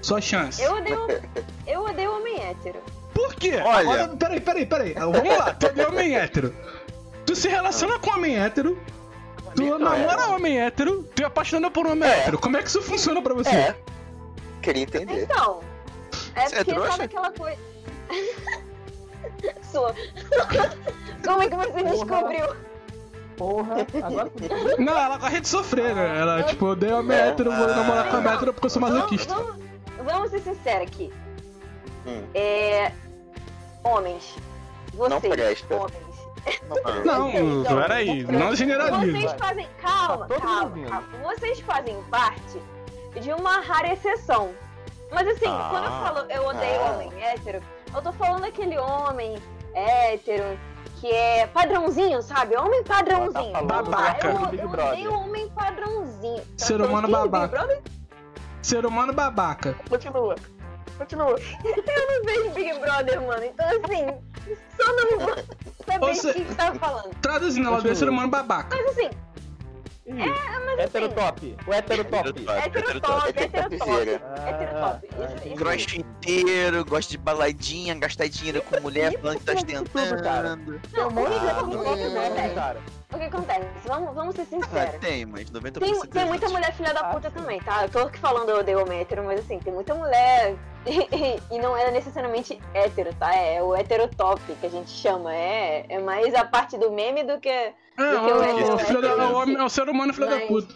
[0.00, 0.62] Sua chance.
[0.62, 1.06] Eu odeio,
[1.66, 2.78] eu odeio homem hétero.
[3.12, 3.60] Por quê?
[3.62, 3.80] Olha.
[4.04, 4.94] Agora, peraí, peraí, peraí.
[4.94, 5.52] Vamos lá.
[5.60, 6.54] Tu odeia homem hétero.
[7.30, 8.76] Tu se relaciona com homem hétero.
[9.54, 11.04] Tu namora homem hétero.
[11.14, 12.18] Tu é apaixonado por um homem É.
[12.22, 12.40] hétero.
[12.40, 13.50] Como é que isso funciona pra você?
[13.54, 13.76] É.
[14.60, 15.22] Queria entender.
[15.22, 15.60] Então,
[16.34, 16.90] é Você é porque trouxa?
[16.90, 17.56] sabe aquela coisa.
[19.70, 19.94] Sou.
[21.24, 22.56] Como é que você descobriu?
[23.36, 24.30] Porra, agora
[24.80, 26.18] Não, ela gosta de sofrer, né?
[26.20, 27.28] Ela, tipo, odeia homem É.
[27.28, 29.32] hétero, vou namorar com homem hétero porque eu sou Vamos, masoquista.
[29.36, 29.56] vamos,
[30.04, 31.12] vamos ser sinceros aqui.
[32.08, 32.24] Hum.
[32.34, 32.90] É.
[33.84, 34.34] Homens.
[34.92, 35.76] Vocês, Não presta.
[35.76, 36.09] homens.
[37.04, 39.18] Não, Então, peraí, não generaliza.
[39.18, 39.68] Vocês fazem.
[39.80, 41.08] Calma, Tá calma, calma.
[41.22, 42.60] Vocês fazem parte
[43.20, 44.52] de uma rara exceção.
[45.12, 45.68] Mas assim, Ah.
[45.70, 46.90] quando eu falo eu odeio Ah.
[46.92, 47.60] homem hétero,
[47.94, 49.36] eu tô falando aquele homem
[49.74, 50.58] hétero
[51.00, 52.56] que é padrãozinho, sabe?
[52.56, 53.52] Homem padrãozinho.
[53.52, 54.28] Tá Babaca.
[54.28, 54.92] Eu, Big eu Brother.
[54.92, 56.38] odeio homem padrãozinho.
[56.40, 57.80] Tá Ser humano babaca.
[58.62, 59.74] Ser humano babaca.
[59.88, 60.36] Continua.
[60.98, 61.36] Continua.
[61.64, 63.42] Eu não vejo Big Brother, mano.
[63.42, 64.06] Então assim,
[64.76, 65.34] só não
[66.12, 67.14] o se- que que tá falando.
[67.20, 68.76] Traduzindo, ela odeia ser humano babaca.
[68.76, 69.10] Mas assim,
[70.78, 71.56] Hétero top.
[71.66, 72.28] O hétero top.
[72.48, 73.78] hétero top, hétero top.
[73.78, 74.22] Topzera.
[74.46, 75.08] Hétero top.
[75.52, 75.54] Ah.
[75.56, 80.56] Grosso inteiro, gosta de baladinha, gastar dinheiro com mulher, falando que tá isso tudo, cara.
[80.56, 80.80] tentando.
[80.92, 82.54] Tem um monte de hétero não, top não, mesmo, não.
[82.54, 82.80] cara.
[83.12, 83.66] O que acontece?
[83.86, 85.00] Vamos, vamos ser Ah, sinceros.
[85.00, 87.84] tem, mas 90% Tem, tem muita mulher filha da puta Ah, também, tá?
[87.84, 90.56] Eu tô aqui falando eu odeio homem hétero, mas assim, tem muita mulher
[91.50, 93.34] e não é necessariamente hétero, tá?
[93.34, 95.34] É o hétero top que a gente chama.
[95.34, 97.48] É, é mais a parte do meme do que.
[97.48, 99.88] É, Do que o o, hétero, o filho da, é o, homem- é o ser
[99.88, 100.74] humano filho da Mas- puta.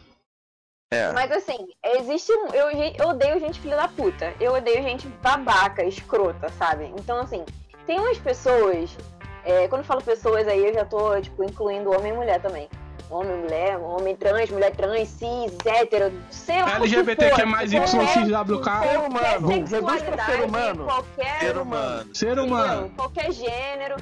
[0.93, 1.13] É.
[1.13, 1.67] Mas assim,
[1.99, 2.33] existe.
[2.33, 4.35] um- Eu, eu odeio gente filha da puta.
[4.41, 6.93] Eu odeio gente babaca, escrota, sabe?
[6.99, 7.45] Então, assim,
[7.87, 8.97] tem umas pessoas.
[9.45, 12.69] É, quando eu falo pessoas aí, eu já tô, tipo, incluindo homem e mulher também.
[13.11, 16.65] Homem, mulher, homem trans, mulher trans, cis, hétero, sei lá.
[16.65, 18.71] o que LGBTQ for, mais YXWK.
[18.83, 19.67] Ser humano.
[20.27, 20.85] Ser humano.
[20.85, 21.39] qualquer.
[21.41, 22.15] Ser humano.
[22.15, 22.91] Ser humano.
[22.97, 23.97] Qualquer gênero.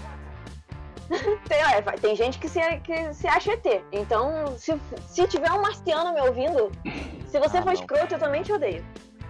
[1.46, 3.82] Sei lá, vai- tem gente que se, que se acha ET.
[3.92, 6.70] Então, se, se tiver um marciano me ouvindo,
[7.26, 7.72] se você Ah, for não.
[7.74, 8.82] escroto, eu também te odeio.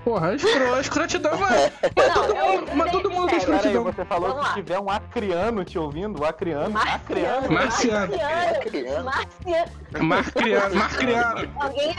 [0.04, 3.46] Porra, escro, escrotidão, mas, mas Não, todo eu- mundo, eu mas todo mundo sério.
[3.46, 3.84] Pera aí, escrotidão.
[3.84, 4.54] você falou Vamos que lá.
[4.54, 7.50] se tiver um acriano te ouvindo, o acriano, acriano.
[7.52, 8.12] Marciano.
[8.16, 9.04] Marciano.
[9.04, 9.04] Marciano.
[9.04, 10.04] Marciano.
[10.08, 11.50] Marcriano, Marcriano.
[11.60, 11.94] Alguém aí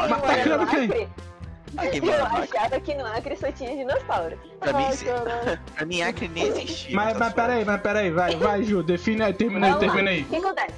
[1.75, 2.09] Mas tá quem?
[2.09, 4.37] Eu achava que no Acre só tinha dinossauro.
[4.59, 6.95] pra mim, Ai, pra mim Acre nem existia.
[6.95, 10.21] Mas, tá mas peraí, mas peraí, vai, vai, Ju, define aí, termina aí, termina aí.
[10.21, 10.73] O que acontece?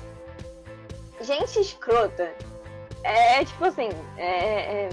[1.22, 2.32] Gente escrota
[3.04, 4.90] é tipo assim, é, é-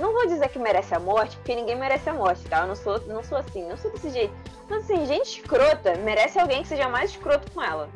[0.00, 2.60] não vou dizer que merece a morte, porque ninguém merece a morte, tá?
[2.60, 4.34] Eu não sou, não sou assim, não sou desse jeito.
[4.68, 7.88] Mas assim, gente escrota merece alguém que seja mais escroto com ela.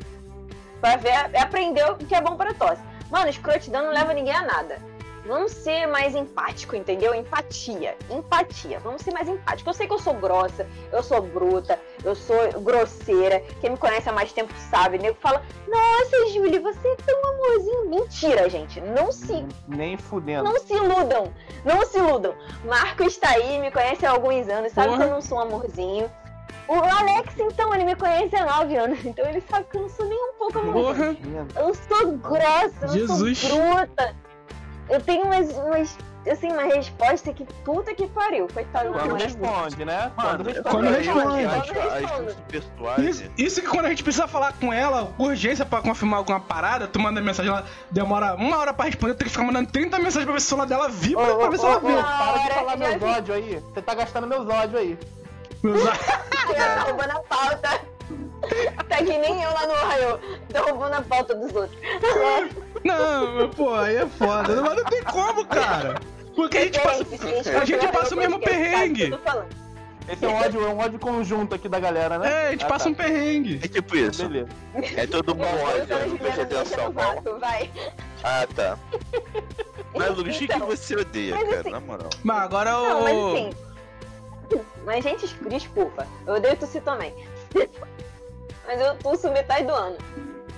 [0.79, 2.81] Pra ver, aprender o que é bom pra tosse.
[3.09, 4.77] Mano, escrotidão não leva ninguém a nada.
[5.25, 7.13] Vamos ser mais empático, entendeu?
[7.15, 7.97] Empatia.
[8.09, 8.79] Empatia.
[8.79, 9.67] Vamos ser mais empático.
[9.69, 13.39] Eu sei que eu sou grossa, eu sou bruta, eu sou grosseira.
[13.59, 14.99] Quem me conhece há mais tempo sabe.
[14.99, 17.89] Nego fala, nossa, Júlia, você é tão amorzinho.
[17.89, 18.79] Mentira, gente.
[18.81, 20.43] Não se, Nem fudendo.
[20.43, 21.33] não se iludam.
[21.63, 22.35] Não se iludam.
[22.63, 24.99] Marcos está aí, me conhece há alguns anos, sabe Porra.
[24.99, 26.11] que eu não sou um amorzinho.
[26.67, 29.03] O Alex, então, ele me conhece há nove anos.
[29.05, 31.15] Então ele sabe que eu não sou nem um pouco amorzinho.
[31.15, 33.37] Porra, Eu sou grossa, eu Jesus.
[33.39, 34.15] sou bruta.
[34.89, 35.97] Eu tenho umas, umas
[36.29, 38.47] assim, uma resposta que puta que pariu.
[38.51, 40.11] Coitado da Quando responde, né?
[40.15, 41.45] Mano, Quando eu- Quando eu responde.
[41.45, 42.35] acho Quando responde.
[42.49, 43.03] pessoais.
[43.03, 46.87] Isso, isso que quando a gente precisa falar com ela, urgência pra confirmar alguma parada,
[46.87, 50.23] tu manda mensagem lá, demora uma hora pra responder, tem que ficar mandando 30 mensagens
[50.25, 51.91] pra ver se o celular dela vibra ô, pra ver se ela ô, para
[52.37, 53.03] de falar já meus vi.
[53.05, 53.63] ódios aí.
[53.73, 54.97] Você tá gastando meus ódios aí.
[55.61, 57.81] Tá roubando a pauta.
[58.87, 60.19] Tá que nem eu lá no Ohio.
[60.53, 61.79] Tô roubando a pauta dos outros.
[62.85, 64.61] Não, pô, aí é foda.
[64.61, 65.95] Mas não tem como, cara.
[66.35, 67.03] Porque a gente passa,
[67.61, 69.11] a gente passa o mesmo perrengue.
[70.07, 72.29] Esse é um ódio, é um ódio conjunto aqui da galera, né?
[72.31, 72.89] É, a gente Ah, passa tá.
[72.91, 73.59] um perrengue.
[73.63, 74.21] É tipo isso.
[74.27, 74.49] Beleza.
[74.95, 76.93] É todo bom ódio, eu não preste atenção.
[77.39, 77.71] Vai.
[78.23, 78.77] Ah, tá.
[79.95, 81.59] Mas, Lucas, o que que Então, você odeia, mas cara?
[81.61, 82.09] assim- Na moral.
[82.21, 83.27] Mas agora Não, mas o.
[83.33, 83.49] assim.
[84.85, 86.05] Mas, gente, desculpa.
[86.27, 87.13] Eu odeio tossir também.
[88.67, 89.97] mas eu tosso metade do ano.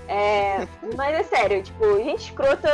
[0.08, 2.70] É, mas é sério, tipo, gente escrota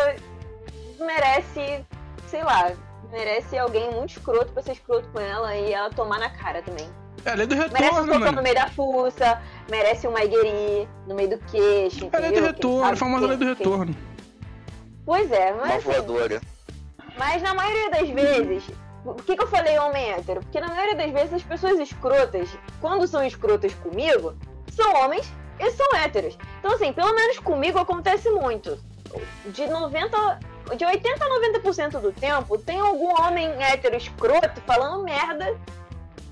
[1.00, 1.84] merece,
[2.28, 2.72] sei lá,
[3.12, 6.88] merece alguém muito escroto pra ser escroto com ela e ela tomar na cara também.
[7.26, 11.16] É a lei do Merece um retorno, no meio da fuça, merece uma igueri no
[11.16, 12.10] meio do queixo.
[12.12, 12.52] É a lei do entendeu?
[12.54, 13.96] retorno, famosa lei do quem- retorno.
[15.06, 16.42] Pois é, Uma mas assim, voadora.
[17.18, 18.64] Mas na maioria das vezes,
[19.04, 20.42] por que, que eu falei homem hétero?
[20.42, 22.50] Porque na maioria das vezes as pessoas escrotas,
[22.82, 24.34] quando são escrotas comigo,
[24.72, 26.38] são homens e são héteros.
[26.60, 28.78] Então assim, pelo menos comigo acontece muito.
[29.48, 30.40] De 90.
[30.78, 35.60] De 80 a 90% do tempo, tem algum homem hétero escroto falando merda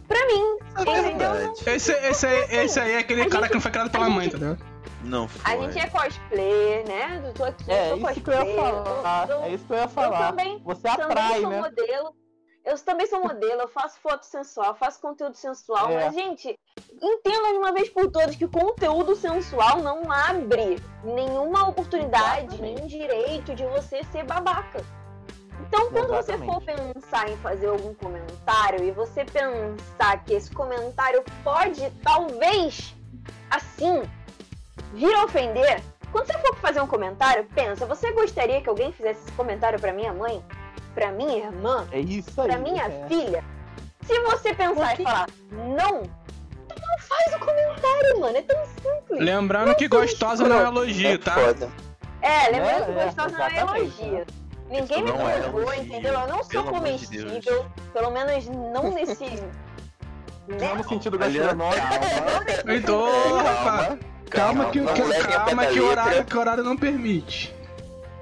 [0.08, 0.58] pra mim.
[0.78, 1.04] É entendeu?
[1.34, 1.70] verdade.
[1.70, 4.10] Esse, esse, aí, esse aí é aquele A cara gente- que não foi criado pela
[4.10, 4.72] mãe, gente- ligado?
[5.04, 5.52] Não foi.
[5.54, 7.22] A gente é cosplay, né?
[7.26, 8.24] Eu tô aqui, É, sou isso cosplay.
[8.24, 9.30] que eu ia falar.
[9.30, 10.28] eu- eu- É isso que eu ia eu falar.
[10.30, 11.62] também Você também atrai, sou né?
[11.62, 12.16] modelo.
[12.64, 16.06] Eu também sou modelo, eu faço foto sensual, faço conteúdo sensual, É.
[16.06, 16.58] mas, gente,
[17.02, 22.62] entenda de uma vez por todas que conteúdo sensual não abre nenhuma oportunidade, Exatamente.
[22.62, 24.84] nenhum direito de você ser babaca.
[25.68, 31.24] Então, quando você for pensar em fazer algum comentário e você pensar que esse comentário
[31.44, 32.94] pode, talvez,
[33.50, 34.04] assim,
[34.94, 39.22] vir a ofender, quando você for fazer um comentário, pensa, você gostaria que alguém fizesse
[39.22, 40.44] esse comentário pra minha mãe?
[40.94, 41.88] Pra minha irmã?
[41.92, 42.48] É isso aí.
[42.48, 43.08] Pra minha é.
[43.08, 43.44] filha?
[44.02, 46.04] Se você pensar e falar não,
[46.92, 48.38] não faz o comentário, mano.
[48.38, 49.20] É tão simples.
[49.20, 51.36] Lembrando que gostosa não é elogio, É tá?
[52.22, 54.26] É, lembrando que É, gostosa não é elogio.
[54.70, 56.14] Ninguém me Isso não é provou, elogio, entendeu?
[56.14, 57.66] Eu não sou comestível.
[57.94, 59.26] pelo menos não nesse.
[60.48, 61.82] Não no sentido gastronômico.
[62.68, 64.00] Então, rapaz,
[64.30, 67.56] calma que, não calma que o horário, que o horário não permite.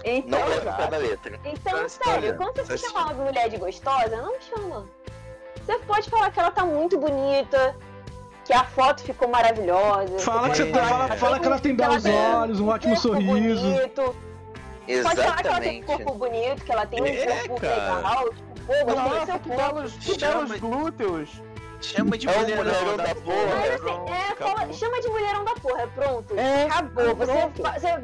[0.04, 1.40] Então, Não leva o pé da letra.
[1.44, 4.86] então sério, quando você chamar uma mulher de gostosa, não chama.
[5.66, 7.76] Você pode falar que ela tá muito bonita,
[8.50, 10.18] que a foto ficou maravilhosa.
[10.18, 12.96] Fala que, você você, pode fala, fala que ela tem ela belos olhos, um ótimo
[12.96, 13.62] corpo sorriso.
[13.62, 14.16] Bonito.
[15.04, 15.86] Pode falar que ela tem um Exatamente.
[15.86, 17.96] corpo bonito, que ela tem um É, corpo cara.
[17.96, 18.30] legal.
[18.56, 21.30] Tipo, pô, Nossa, seu que belos, que Chama- belos glúteos.
[21.80, 23.36] Chama de É mulherão, mulherão da da porra.
[23.38, 23.56] porra.
[23.56, 24.74] Mas assim, pronto, é, fala- acabou.
[24.74, 26.40] chama de mulherão da porra, pronto.
[26.40, 27.16] É, Acabou.
[27.16, 27.62] Você, pronto.
[27.62, 28.04] fa- você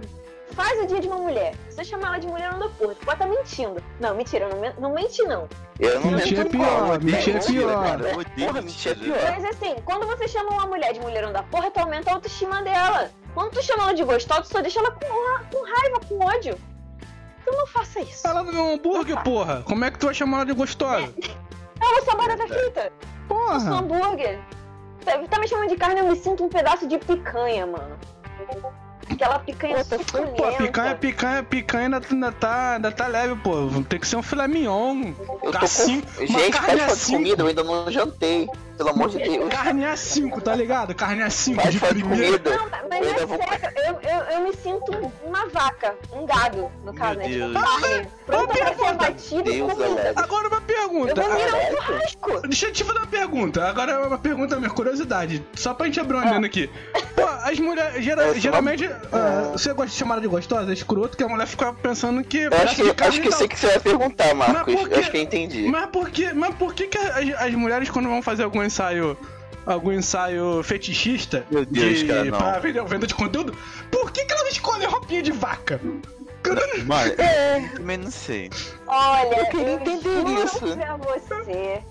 [0.53, 1.55] faz o dia de uma mulher.
[1.69, 2.95] Você chama ela de mulherão da porra.
[2.95, 3.84] Tu pode estar mentindo.
[3.99, 5.47] Não, mentira, não, não mente não.
[5.79, 7.97] Eu não Mentira é pior, mentira é pior.
[8.38, 9.17] Porra, mentira é pior.
[9.31, 12.62] Mas assim, quando você chama uma mulher de mulherão da porra, tu aumenta a autoestima
[12.62, 13.10] dela.
[13.34, 14.99] Quando tu chama ela de gostosa, tu só deixa ela com,
[15.51, 16.58] com raiva, com ódio.
[17.41, 18.25] Então não faça isso.
[18.25, 19.62] Ela não é um hambúrguer, porra.
[19.63, 21.13] Como é que tu vai chamar ela de gostosa?
[21.81, 22.91] Eu sou barata frita.
[23.29, 23.79] Eu sou Porra.
[23.79, 24.39] hambúrguer.
[25.03, 27.97] Tá, tá me chamando de carne, eu me sinto um pedaço de picanha, mano.
[29.09, 30.57] Aquela picanha Pô, suculenta.
[30.57, 33.53] picanha, picanha, picanha ainda, ainda tá, ainda tá leve, pô.
[33.87, 35.13] Tem que ser um filé mignon.
[35.43, 36.25] Eu tô Assim, com...
[36.25, 37.13] Gente, carne falar de assim.
[37.13, 38.47] comida, eu ainda não jantei.
[38.77, 39.47] Pelo amor de Deus.
[39.47, 40.93] Carne A5, tá ligado?
[40.93, 42.41] Carne A5 Pode de primeira.
[42.57, 46.69] Não, mas Eu é vou- sério, eu, eu, eu me sinto uma vaca, um gado,
[46.83, 47.23] no caso, né?
[47.29, 47.53] Tipo, Deus.
[47.53, 48.93] carne, pronta pra ser pergunta.
[48.95, 50.13] batido Deus, comida.
[50.17, 51.21] Agora uma Eu pergunta.
[51.21, 52.47] vou virar um churrasco.
[52.49, 53.65] Deixa eu te fazer uma pergunta.
[53.65, 55.41] Agora é uma pergunta minha, curiosidade.
[55.53, 56.69] Só pra gente abrir uma adendo aqui.
[57.15, 58.03] Pô, as mulheres.
[58.03, 58.86] gera- é uma- geralmente.
[59.12, 60.69] ah, você gosta de chamar de gostosa?
[60.69, 62.39] É escroto que a mulher fica pensando que.
[62.39, 64.73] Eu acho que, acho que eu sei o que você vai perguntar, Marcos.
[64.73, 64.95] Mas por quê?
[64.95, 65.67] Eu acho que eu entendi.
[65.67, 69.17] Mas por que, mas por que, que as, as mulheres, quando vão fazer algum ensaio.
[69.67, 72.38] Algum ensaio fetichista Meu Deus, de, cara, não.
[72.38, 73.58] pra vender, venda de conteúdo,
[73.89, 75.81] por que, que elas escolhem roupinha de vaca?
[76.86, 78.51] Mano, É, eu também não sei.
[78.86, 80.60] Olha, Eu queria entender isso.
[80.60, 81.81] pra você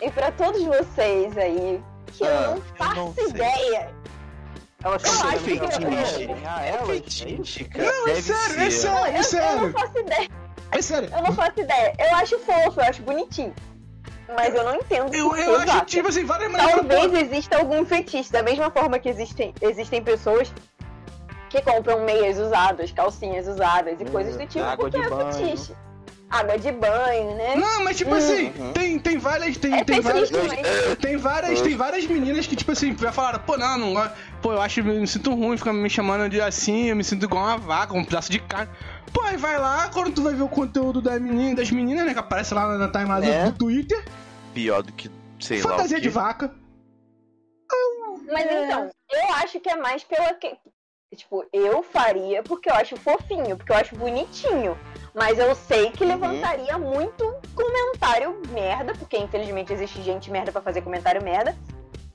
[0.00, 3.26] e pra todos vocês aí que Ah, eu não eu faço não sei.
[3.30, 3.90] ideia.
[4.82, 7.70] Elas acho querendo que- ganhar É é fetiche, isso?
[7.70, 7.84] cara.
[7.84, 8.60] Não, é Deve sério, ser.
[8.62, 8.98] é sério.
[8.98, 9.72] Eu, eu não sério.
[9.72, 10.28] faço ideia.
[10.72, 11.10] É sério.
[11.14, 11.94] Eu não faço ideia.
[11.98, 13.54] Eu acho fofo, eu acho bonitinho.
[14.36, 15.84] Mas eu não entendo Eu, eu acho, vaca.
[15.86, 16.72] tipo assim, várias mulheres.
[16.76, 20.52] Talvez exista algum fetiche, da mesma forma que existem, existem pessoas
[21.50, 25.32] que compram meias usadas, calcinhas usadas e É, coisas do tipo, porque é banho.
[25.32, 25.74] fetiche.
[26.30, 27.56] Água de banho, né?
[27.56, 28.16] Não, mas tipo Uhum.
[28.16, 29.56] assim, tem, tem várias.
[29.56, 30.30] Tem, É tem várias.
[30.30, 30.96] fetiche, mas...
[30.98, 34.14] Tem várias, tem várias meninas que, tipo assim, já falaram, pô, não, não gosto.
[34.40, 37.44] Pô, eu acho, me sinto ruim, fica me chamando de assim, eu me sinto igual
[37.44, 38.70] uma vaca, um pedaço de carne.
[39.12, 42.12] Pô, aí vai lá, quando tu vai ver o conteúdo da menina, das meninas, né,
[42.12, 43.44] que aparece lá na timeline É.
[43.46, 44.02] do Twitter,
[44.54, 45.70] Pior do que, sei lá.
[45.70, 46.54] fantasia de vaca.
[48.32, 50.56] Mas então, eu acho que é mais pela que.
[51.16, 54.78] Tipo, eu faria porque eu acho fofinho, porque eu acho bonitinho.
[55.14, 56.10] Mas eu sei que Uhum.
[56.10, 61.56] levantaria muito comentário merda, porque infelizmente existe gente merda pra fazer comentário merda.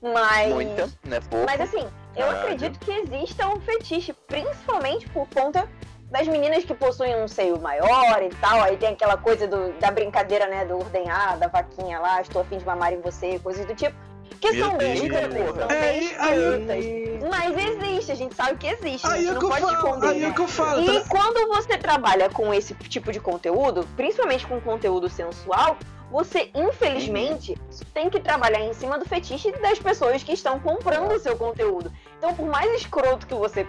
[0.02, 0.52] Mas.
[0.52, 1.20] Muita, né?
[1.28, 1.46] Pouco.
[1.46, 2.38] Mas assim, eu Caralho.
[2.40, 5.68] acredito que exista um fetiche, principalmente por conta
[6.10, 8.62] das meninas que possuem um seio maior e tal.
[8.62, 10.64] Aí tem aquela coisa do- da brincadeira, né?
[10.64, 13.96] Do ordenhar, da vaquinha lá, estou afim de mamar em você, coisas do tipo.
[14.40, 15.56] Que Meu são bem Deus.
[15.56, 17.20] são É, e aí-.
[17.28, 19.06] Mas existe, a gente sabe que existe.
[19.06, 20.34] a Aí gente é não que falo, aí é né?
[20.34, 20.82] que eu falo.
[20.82, 21.08] E tá?
[21.08, 25.76] quando você trabalha com esse tipo de conteúdo, principalmente com conteúdo sensual,
[26.10, 27.56] você infelizmente
[27.92, 31.90] tem que trabalhar em cima do fetiche das pessoas que estão comprando o seu conteúdo.
[32.18, 33.66] Então, por mais escroto que você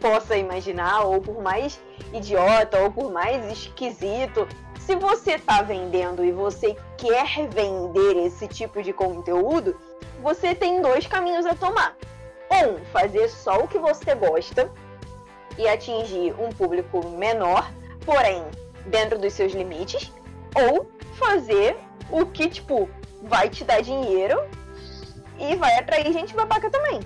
[0.00, 1.80] possa imaginar, ou por mais
[2.12, 4.46] idiota, ou por mais esquisito,
[4.86, 9.76] se você tá vendendo e você quer vender esse tipo de conteúdo,
[10.22, 11.96] você tem dois caminhos a tomar.
[12.50, 14.70] Um, fazer só o que você gosta
[15.58, 17.68] e atingir um público menor,
[18.04, 18.44] porém
[18.86, 20.12] dentro dos seus limites,
[20.54, 21.76] ou fazer
[22.08, 22.88] o que, tipo,
[23.24, 24.40] vai te dar dinheiro
[25.40, 27.00] e vai atrair gente babaca também.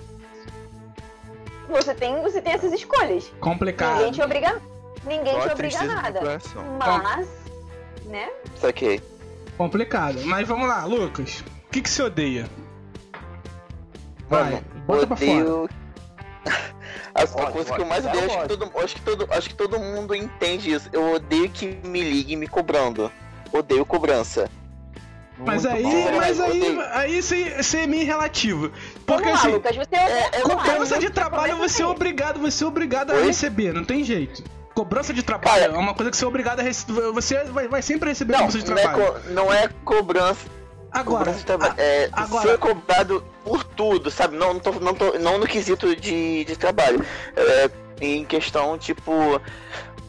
[1.67, 3.33] Você tem, você tem essas escolhas.
[3.39, 3.95] Complicado.
[3.95, 4.61] Ninguém te obriga,
[5.03, 6.21] ninguém te obriga nada.
[6.77, 7.40] Mas,
[8.05, 8.29] né?
[8.59, 9.01] Saquei.
[9.57, 10.21] Complicado.
[10.25, 11.43] Mas vamos lá, Lucas.
[11.67, 12.49] O que, que você odeia?
[14.29, 15.29] Vai, Mano, bota pra fora.
[15.31, 15.69] odeio.
[17.13, 17.75] A, a Pode, coisa pode.
[17.75, 20.71] que eu mais odeio, acho que, todo, acho, que todo, acho que todo mundo entende
[20.73, 20.89] isso.
[20.93, 23.11] Eu odeio que me ligue me cobrando.
[23.51, 24.49] Odeio cobrança.
[25.37, 26.81] Mas Muito aí, bom, mas aí, odeio.
[26.93, 28.71] aí isso, isso é meio relativo.
[29.05, 32.63] Porque Vamos lá, assim, Lucas, você é- é cobrança de trabalho você é obrigado, você
[32.63, 33.25] é obrigado a Oi?
[33.25, 34.43] receber, não tem jeito.
[34.73, 37.11] Cobrança de trabalho Cara, é uma coisa que você é obrigado a receber.
[37.11, 39.13] Você vai, vai sempre receber Não, cobrança de não é, trabalho.
[39.13, 40.47] co- não é cobrança.
[40.91, 41.73] Agora, cobrança de trabalho.
[41.77, 44.37] É agora- ser cobrado por tudo, sabe?
[44.37, 47.05] Não, não, tô, não, tô, não no quesito de, de trabalho.
[47.35, 47.69] É,
[48.01, 49.11] em questão, tipo.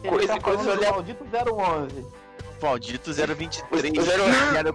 [0.01, 0.91] Ele Coisa, tá coisa olhar.
[0.91, 2.05] maldito 011.
[2.61, 4.23] Maldito 023, O zero-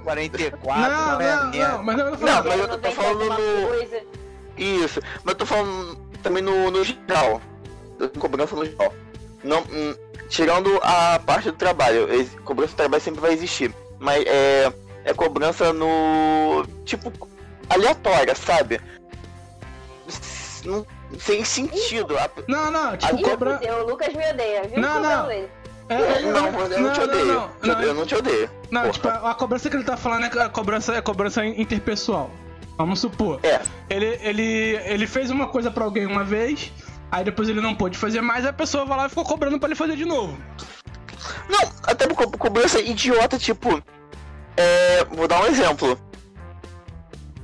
[0.04, 2.48] 044, não, é não, não, mas eu não Não, falando.
[2.48, 4.08] mas eu não tô falando no-.
[4.56, 7.40] Isso, mas eu tô falando também no, no geral.
[8.18, 8.92] Cobrança no geral.
[9.44, 9.94] Não, hum,
[10.28, 12.08] tirando a parte do trabalho,
[12.44, 13.72] cobrança do trabalho sempre vai existir.
[13.98, 14.72] Mas é,
[15.04, 16.64] é cobrança no.
[16.84, 17.12] tipo,
[17.68, 18.80] aleatória, sabe?
[20.64, 20.86] Não-
[21.18, 22.18] sem sentido.
[22.18, 24.78] A- Não, não, tipo, fudeu, o Lucas me odeia, viu?
[24.80, 25.30] Não, o não.
[25.90, 27.24] É, não, eu não, te odeio.
[27.26, 28.50] Não, não, eu não te odeio.
[28.70, 28.92] Não, Porra.
[28.92, 32.30] tipo, a cobrança que ele tá falando é a cobrança, é cobrança interpessoal.
[32.76, 33.40] Vamos supor.
[33.42, 33.60] É.
[33.88, 36.70] Ele, ele, ele fez uma coisa pra alguém uma vez,
[37.10, 39.68] aí depois ele não pôde fazer mais, a pessoa vai lá e ficou cobrando pra
[39.68, 40.36] ele fazer de novo.
[41.48, 43.82] Não, até por co- cobrança idiota, tipo.
[44.56, 45.98] É, vou dar um exemplo.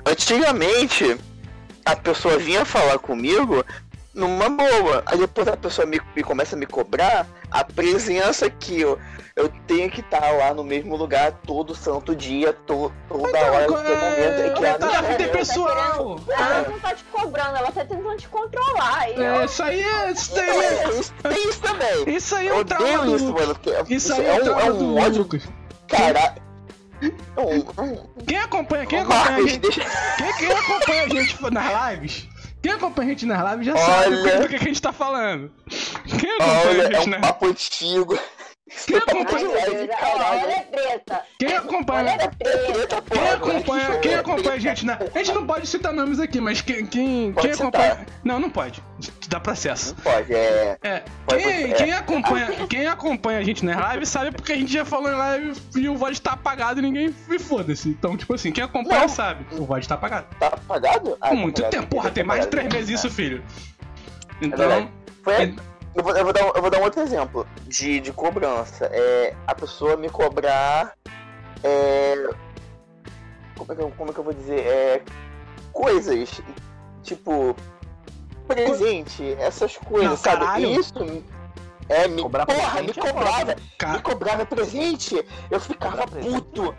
[0.06, 1.16] Antigamente,
[1.84, 3.64] a pessoa vinha falar comigo
[4.14, 5.02] numa boa.
[5.06, 8.98] Aí depois a pessoa me, me começa a me cobrar a presença que eu,
[9.36, 13.82] eu tenho que estar lá no mesmo lugar todo santo dia, to, toda hora, todo
[13.82, 14.40] momento.
[14.40, 16.20] É que é, a tá, é interpessoal.
[16.28, 19.10] Ela não tá te cobrando, ela tá tentando te controlar.
[19.10, 20.10] É, eu- isso aí é.
[20.12, 22.16] Isso, É, é- isso- tem isso também.
[22.16, 23.56] isso aí é um trauma isso, mano.
[23.88, 25.42] Isso aí é é um é um ódio, Lucas.
[25.88, 26.34] cara.
[27.02, 29.84] É um- Quem acompanha, quem acompanha a gente, deixa-
[30.16, 32.28] quem, quem acompanha a gente nas lives,
[32.64, 34.40] quem acompanha a gente nas lives já sabe Olha.
[34.40, 35.52] do que, que a gente tá falando.
[36.18, 38.18] Quem acompanha Olha, a é gente um nas papo antigo.
[38.86, 41.22] Quem acompanha, olha a treta.
[41.38, 42.16] quem acompanha,
[43.12, 44.94] quem acompanha, quem acompanha a gente na.
[44.94, 47.68] A gente não pode citar nomes aqui, mas quem, quem, Pode quem citar.
[47.68, 48.06] acompanha.
[48.24, 48.82] Não, não pode.
[49.34, 49.96] Dá processo.
[49.96, 50.78] Não pode, é.
[50.80, 51.74] É, Pode, quem, pode, é.
[51.74, 55.14] quem acompanha, quem acompanha a gente nas lives sabe porque a gente já falou em
[55.16, 57.88] live e o VOD tá apagado e ninguém e foda-se.
[57.88, 59.08] Então, tipo assim, quem acompanha Não.
[59.08, 59.44] sabe.
[59.58, 60.26] O VOD tá apagado.
[60.38, 61.18] Tá apagado?
[61.20, 61.82] Ah, tá muito apagado.
[61.82, 63.42] tempo, porra, tem mais de três meses isso, filho.
[64.40, 64.44] É.
[64.46, 64.88] Então,
[65.24, 65.56] Foi,
[65.96, 68.84] eu, vou, eu, vou dar, um- eu vou dar um outro exemplo de, de cobrança.
[68.92, 70.92] É a pessoa me cobrar.
[71.64, 72.28] É,
[73.56, 74.60] como, é que eu, como é que eu vou dizer?
[74.60, 75.02] É,
[75.72, 76.40] coisas.
[77.02, 77.56] Tipo.
[78.46, 80.44] Presente, essas coisas, Não, sabe?
[80.44, 80.80] caralho.
[80.80, 80.92] Isso.
[81.88, 83.56] É, me, Cobrar porra, me é cobrava.
[83.92, 86.74] Me cobrava presente, eu ficava Cobrar puto.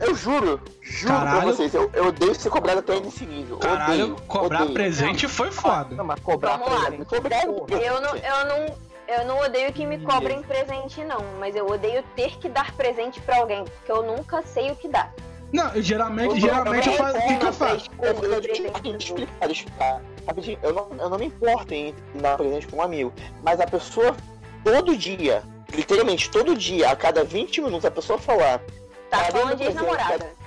[0.00, 1.40] Eu juro, juro Caralho.
[1.42, 3.58] pra vocês, eu, eu odeio ser cobrado até nesse nível.
[3.58, 4.74] caralho, odeio, cobrar odeio.
[4.74, 5.94] presente foi foda.
[5.94, 7.04] Não, mas cobrar Vamos lá, presente.
[7.06, 7.80] Cobrado porra.
[7.80, 11.24] Eu não, eu não, eu não odeio que me cobrem presente, não.
[11.38, 14.88] Mas eu odeio ter que dar presente pra alguém, porque eu nunca sei o que
[14.88, 15.12] dar.
[15.52, 17.16] Não, eu geralmente, Eu- geralmente eu eu- faço.
[17.16, 17.90] O que, que eu eu- faço?
[18.02, 20.02] Eu, eu, eu, deixa eu explicar, deixa eu explicar.
[20.26, 23.66] Rapidinho, eu não, eu não me importo em dar presente pra um amigo, mas a
[23.66, 24.16] pessoa,
[24.62, 28.60] todo dia, literalmente todo dia, a cada 20 minutos, a pessoa falar.
[29.10, 30.44] Tá Tá falando de ex-namorada.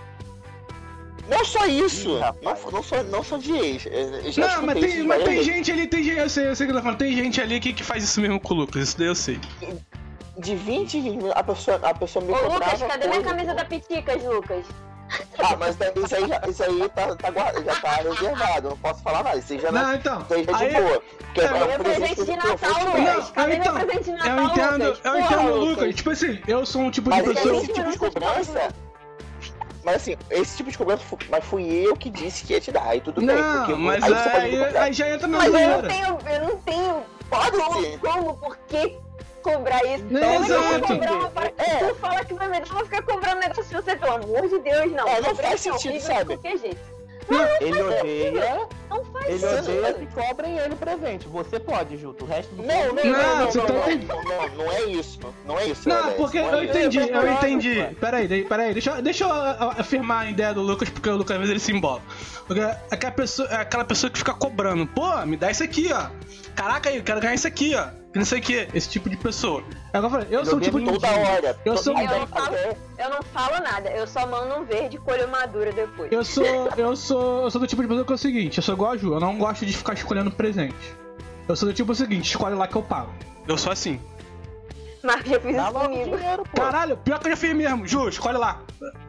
[1.29, 3.85] Não só isso, não, não, só, não só de ex.
[3.85, 6.65] eu já Não, mas tem, mas tem gente ali, tem gente, eu sei, eu sei
[6.65, 8.83] o que tô falando, tem gente ali que, que faz isso mesmo com o Lucas,
[8.83, 9.37] isso daí eu sei.
[10.37, 13.53] De 20 em 20 minutos, a pessoa, a pessoa me Ô, Lucas, cadê minha camisa
[13.53, 14.65] da Piticas, Lucas?
[15.39, 18.77] Ah, mas daí isso aí, já, isso aí tá, tá, guarda- já tá reservado, não
[18.77, 19.37] posso falar nada.
[19.37, 20.21] Isso aí já não, Não, então.
[20.21, 21.01] isso aí já é Aí, de boa.
[21.17, 22.53] Porque É, é, Meu um presente de Natal.
[22.55, 23.15] Lucas.
[23.25, 24.99] Não, Cadê então, meu presente de Natal, eu entendo, Lucas?
[25.03, 25.77] eu Porra, entendo o Lucas.
[25.77, 25.95] Lucas.
[25.95, 27.55] Tipo assim, eu sou um tipo de Mas pessoa.
[27.57, 28.67] esse tipo de cobrança.
[29.83, 32.83] Mas assim, esse tipo de cobrança, mas fui eu que disse que ia te dar,
[32.89, 33.37] aí tudo bem.
[33.37, 36.57] Porque Não, mas aí aí, aí já entra na Mas eu não tenho, eu não
[36.57, 37.99] tenho Pode ser.
[37.99, 38.97] como, por que
[39.51, 40.05] cobrar isso?
[40.09, 40.87] Não, é exato.
[40.87, 41.31] cobrar uma?
[41.57, 41.87] É.
[41.87, 44.41] Tu fala que vai me dar, eu vou ficar cobrando negócio de você, pelo amor
[44.47, 45.07] de Deus, não.
[45.07, 46.19] É, não Cobrar faz sentido, sabe?
[46.19, 46.97] De qualquer jeito.
[47.59, 49.57] Ele odeia, Não faz ele sentido.
[49.79, 51.27] odeia que cobrem ele presente.
[51.27, 52.23] Você pode, Juto.
[52.23, 54.71] O resto do Não, não, povo- não, Não, não, não, tá não, não, não, não
[54.71, 55.19] é isso.
[55.45, 55.89] Não é isso.
[55.89, 56.71] Não, porque não eu isso.
[56.77, 57.87] entendi, eu Não, entendi.
[57.99, 61.17] Peraí, peraí, deixa, eu- deixa eu a- a- afirmar a ideia do Lucas, porque o
[61.17, 62.01] Lucas ele se embola.
[62.47, 65.89] Porque é aquela pessoa, é aquela pessoa que fica cobrando, pô, me dá isso aqui,
[65.91, 66.07] ó.
[66.55, 67.87] Caraca, eu quero ganhar isso aqui, ó.
[68.11, 69.61] Que não sei o que, esse tipo de pessoa.
[69.61, 70.85] O que eu falei, eu sou o tipo de.
[70.85, 71.59] Toda hora.
[71.65, 72.55] Eu sou- Eu não falo-
[72.97, 76.11] Eu não falo nada, eu só mando um verde colho madura depois.
[76.11, 76.45] Eu sou.
[76.77, 77.43] Eu sou.
[77.43, 79.13] Eu sou do tipo de pessoa que é o seguinte, eu sou igual a Ju,
[79.13, 80.75] eu não gosto de ficar escolhendo presente.
[81.47, 83.11] Eu sou do tipo seguinte, escolhe lá que eu pago.
[83.47, 83.99] Eu sou assim.
[85.03, 86.17] Marcos já fez Dá isso comigo.
[86.17, 86.43] dinheiro.
[86.55, 87.87] Caralho, pior que eu já fiz mesmo.
[87.87, 88.59] Ju, escolhe lá.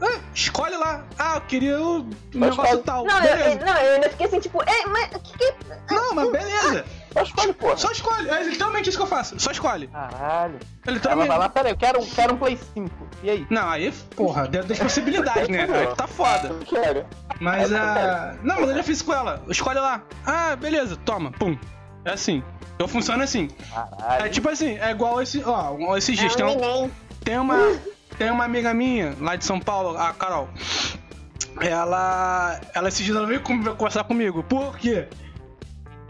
[0.00, 1.04] Ah, escolhe lá.
[1.18, 3.04] Ah, eu queria o, o negócio tal.
[3.04, 5.54] Não eu, não, eu ainda fiquei assim, tipo, ei, mas o que que...
[5.94, 6.84] Não, mas beleza.
[7.12, 7.76] Só escolhe, porra.
[7.76, 8.28] Só escolhe.
[8.28, 9.38] É literalmente isso que eu faço.
[9.40, 9.86] Só escolhe.
[9.88, 10.56] Caralho.
[10.56, 11.28] É Ela literalmente.
[11.28, 13.08] vai lá, peraí, eu quero, quero um Play 5.
[13.22, 13.46] E aí?
[13.50, 15.66] Não, aí, porra, dentro das possibilidades, né?
[15.70, 16.48] Aí tá foda.
[16.54, 17.04] Não quero.
[17.40, 18.36] Mas a.
[18.42, 19.42] Não, mas eu já fiz com ela.
[19.48, 20.02] Escolhe lá.
[20.26, 21.56] Ah, beleza, toma, pum.
[22.04, 22.42] É assim.
[22.78, 23.48] Eu funciono assim.
[23.72, 24.26] Caralho.
[24.26, 25.42] É tipo assim, é igual esse.
[25.44, 26.32] Ó, esses dias.
[26.34, 26.90] É Tem, um um-
[27.24, 27.56] tem uma.
[28.16, 30.48] Tem uma amiga minha lá de São Paulo, a Carol.
[31.60, 32.60] Ela.
[32.74, 34.42] Ela esses dias ela veio conversar comigo.
[34.42, 35.08] Por quê?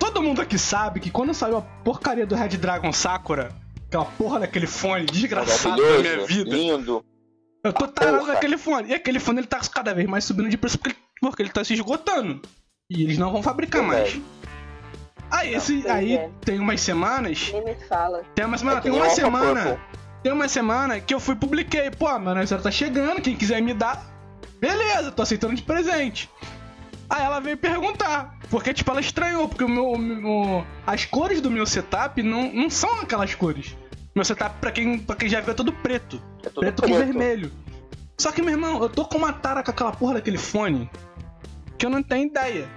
[0.09, 3.55] Todo mundo aqui sabe que quando saiu a porcaria do Red Dragon Sakura,
[3.87, 6.49] aquela porra daquele fone desgraçado da minha vida.
[6.49, 7.05] lindo.
[7.63, 8.89] Eu tô tarado naquele fone.
[8.89, 11.51] E aquele fone ele tá cada vez mais subindo de preço porque ele, porque ele
[11.51, 12.41] tá se esgotando.
[12.91, 14.19] E eles não vão fabricar mais.
[15.31, 16.31] Aí, esse, pois aí é.
[16.41, 17.51] tem umas semanas.
[17.53, 18.25] Nem me fala.
[18.35, 19.63] Tem uma semana, É tem uma semana.
[19.63, 20.01] Purple.
[20.23, 21.91] Tem uma semana que eu fui e publiquei.
[21.91, 24.03] Pô, meu aniversário tá chegando, quem quiser me dar.
[24.59, 26.31] Beleza, tô aceitando de presente.
[27.11, 28.37] Aí ela veio perguntar.
[28.51, 29.87] Porque, tipo, ela estranhou, porque o meu.
[29.93, 33.77] o meu- as cores do meu setup não, não são aquelas cores.
[34.15, 36.21] Meu setup, pra quem, pra quem já viu, é todo preto.
[36.43, 37.53] É tudo preto, com vermelho.
[38.19, 40.91] Só que, meu irmão, eu tô com uma tara com aquela porra daquele fone
[41.79, 42.69] que eu não tenho ideia.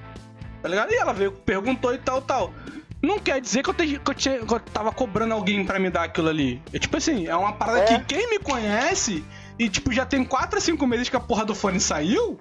[0.62, 0.92] Tá ligado?
[0.92, 2.54] E ela veio, perguntou e tal, tal.
[3.02, 5.80] Não quer dizer que eu, te- que eu tinha- que eu tava cobrando alguém pra
[5.80, 6.62] me dar aquilo ali.
[6.72, 7.86] É tipo assim, é uma parada É.
[8.00, 9.26] que quem me conhece
[9.58, 12.38] e, tipo, já tem 4 a 5 meses que a porra do fone saiu,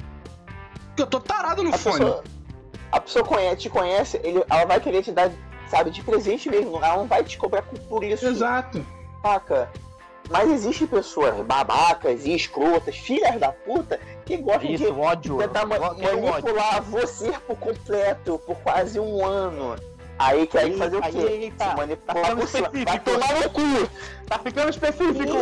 [1.00, 1.98] que eu tô tarado no A fone.
[1.98, 2.24] pessoa,
[2.92, 5.30] a pessoa conhece, te conhece, ele, ela vai querer te dar,
[5.68, 6.76] sabe, de presente mesmo.
[6.76, 8.26] Ela não vai te cobrar por- isso.
[8.26, 8.84] Exato.
[9.22, 9.70] Saca?
[10.30, 15.38] Mas existem pessoas babacas e escrotas, filhas da puta, que gostam Isso, de ódio.
[15.38, 16.22] tentar ma- ódio.
[16.22, 19.74] manipular você por completo, por quase um ano.
[20.20, 21.18] Aí quer Aí- fazer o quê?
[21.18, 22.68] eita, Se tá manipular ficando por cima.
[22.68, 23.10] Vai específico.
[23.10, 23.90] tomar no cu!
[24.28, 25.36] Tá ficando específico.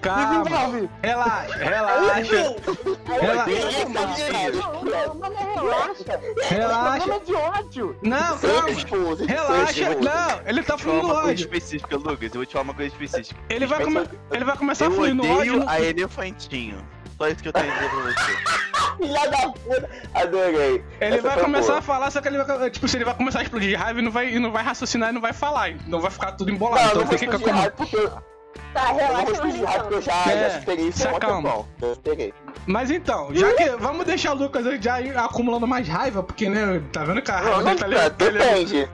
[0.00, 0.44] Calma.
[0.44, 0.88] Desenvolve.
[1.02, 2.42] Relaxa, relaxa.
[2.42, 2.54] Não,
[4.84, 6.20] Não, mas relaxa.
[6.48, 6.98] Relaxa.
[7.00, 7.98] Problema de ódio.
[8.02, 9.16] Não, calma.
[9.26, 9.94] Relaxa.
[10.00, 11.34] Não, ele tá Vou te falar fluindo uma coisa ódio.
[11.44, 12.22] específica, Lucas.
[12.22, 13.40] Eu vou te falar uma coisa específica.
[13.50, 14.08] Ele vai, come...
[14.32, 15.64] ele vai começar a fluir no ódio.
[15.68, 16.78] a elefantinho.
[17.20, 18.32] Só isso que eu tenho a dizer pra você.
[18.96, 19.90] Filha da puta!
[20.14, 20.84] Adorei.
[21.00, 21.78] Ele Essa vai começar boa.
[21.78, 22.70] a falar, só que ele vai.
[22.70, 25.10] Tipo, se ele vai começar a explodir de raiva e não vai, não vai raciocinar
[25.10, 25.70] e não vai falar.
[25.70, 26.82] Então vai ficar tudo embolado.
[26.82, 28.10] Não, então não porque eu
[28.72, 30.02] Tá, eu não relaxa, explodir rápido porque eu então.
[30.24, 31.66] já, É, já superei isso há um.
[31.82, 32.34] Eu.
[32.66, 33.70] Mas então, já que.
[33.76, 36.82] Vamos deixar o Lucas já ir acumulando mais raiva, porque, né?
[36.90, 38.10] Tá vendo que a raiva Não, dele não, tá ali.
[38.10, 38.88] tá depende.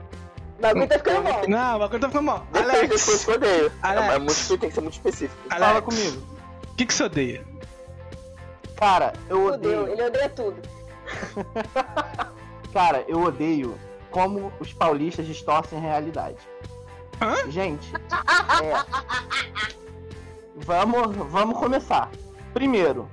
[0.57, 1.41] O bagulho tá ficando bom.
[1.47, 2.47] Não, o bagulho tá ficando mal.
[2.51, 3.71] Depende Alex, que eu odeio.
[3.81, 4.07] Alex.
[4.11, 5.35] É, é muito, tem que ser muito específico.
[5.49, 6.27] Fala Alex, comigo.
[6.71, 7.56] o que, que você odeia?
[8.77, 9.87] Cara, eu Fudeu, odeio.
[9.87, 10.61] ele odeia tudo.
[12.71, 13.77] Cara, eu odeio
[14.11, 16.37] como os paulistas distorcem a realidade.
[17.19, 17.49] Hã?
[17.49, 17.91] Gente,
[18.63, 18.85] é.
[20.55, 22.09] Vamos, vamos começar.
[22.53, 23.09] Primeiro,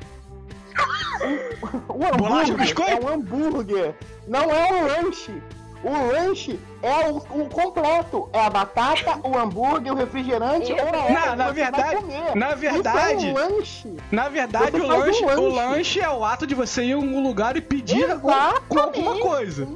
[1.88, 2.90] o, o Bolacha hambúrguer biscoito?
[2.92, 3.94] é um hambúrguer,
[4.26, 5.42] não é um lanche.
[5.85, 8.28] O lanche é o, o completo.
[8.32, 12.05] É a batata, o hambúrguer, o refrigerante ou a na você verdade-
[12.35, 13.97] na verdade- Isso é um lanche.
[14.11, 15.55] Na verdade, o faz um lanche, o lanche.
[15.74, 19.68] lanche é o ato de você ir em um lugar e pedir alguma coisa.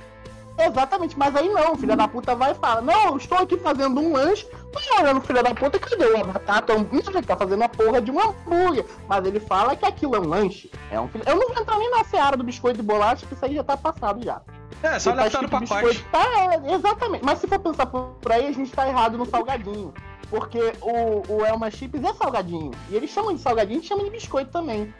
[0.58, 4.00] Exatamente, mas aí não, filha da puta vai e fala, não, eu estou aqui fazendo
[4.00, 6.72] um lanche, mas olhando filha da puta, cadê a batata?
[6.72, 8.84] Ele tá fazendo a porra de um hambúrguer.
[9.08, 10.70] Mas ele fala que aquilo é um lanche.
[10.90, 11.08] É um.
[11.26, 13.64] Eu não vou entrar nem na seara do biscoito de bolacha, que isso aí já
[13.64, 14.40] tá passado já.
[14.82, 16.04] É, só olhar tá tá no pacote.
[16.12, 17.24] Tá, é, exatamente.
[17.24, 19.92] Mas se for pensar por, por aí, a gente tá errado no salgadinho.
[20.30, 22.72] Porque o, o Elma Chips é salgadinho.
[22.90, 24.92] E eles chamam de salgadinho e chamam de biscoito também.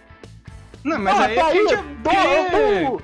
[0.83, 3.01] Não, mas Ah, aí tá a gente eu dou,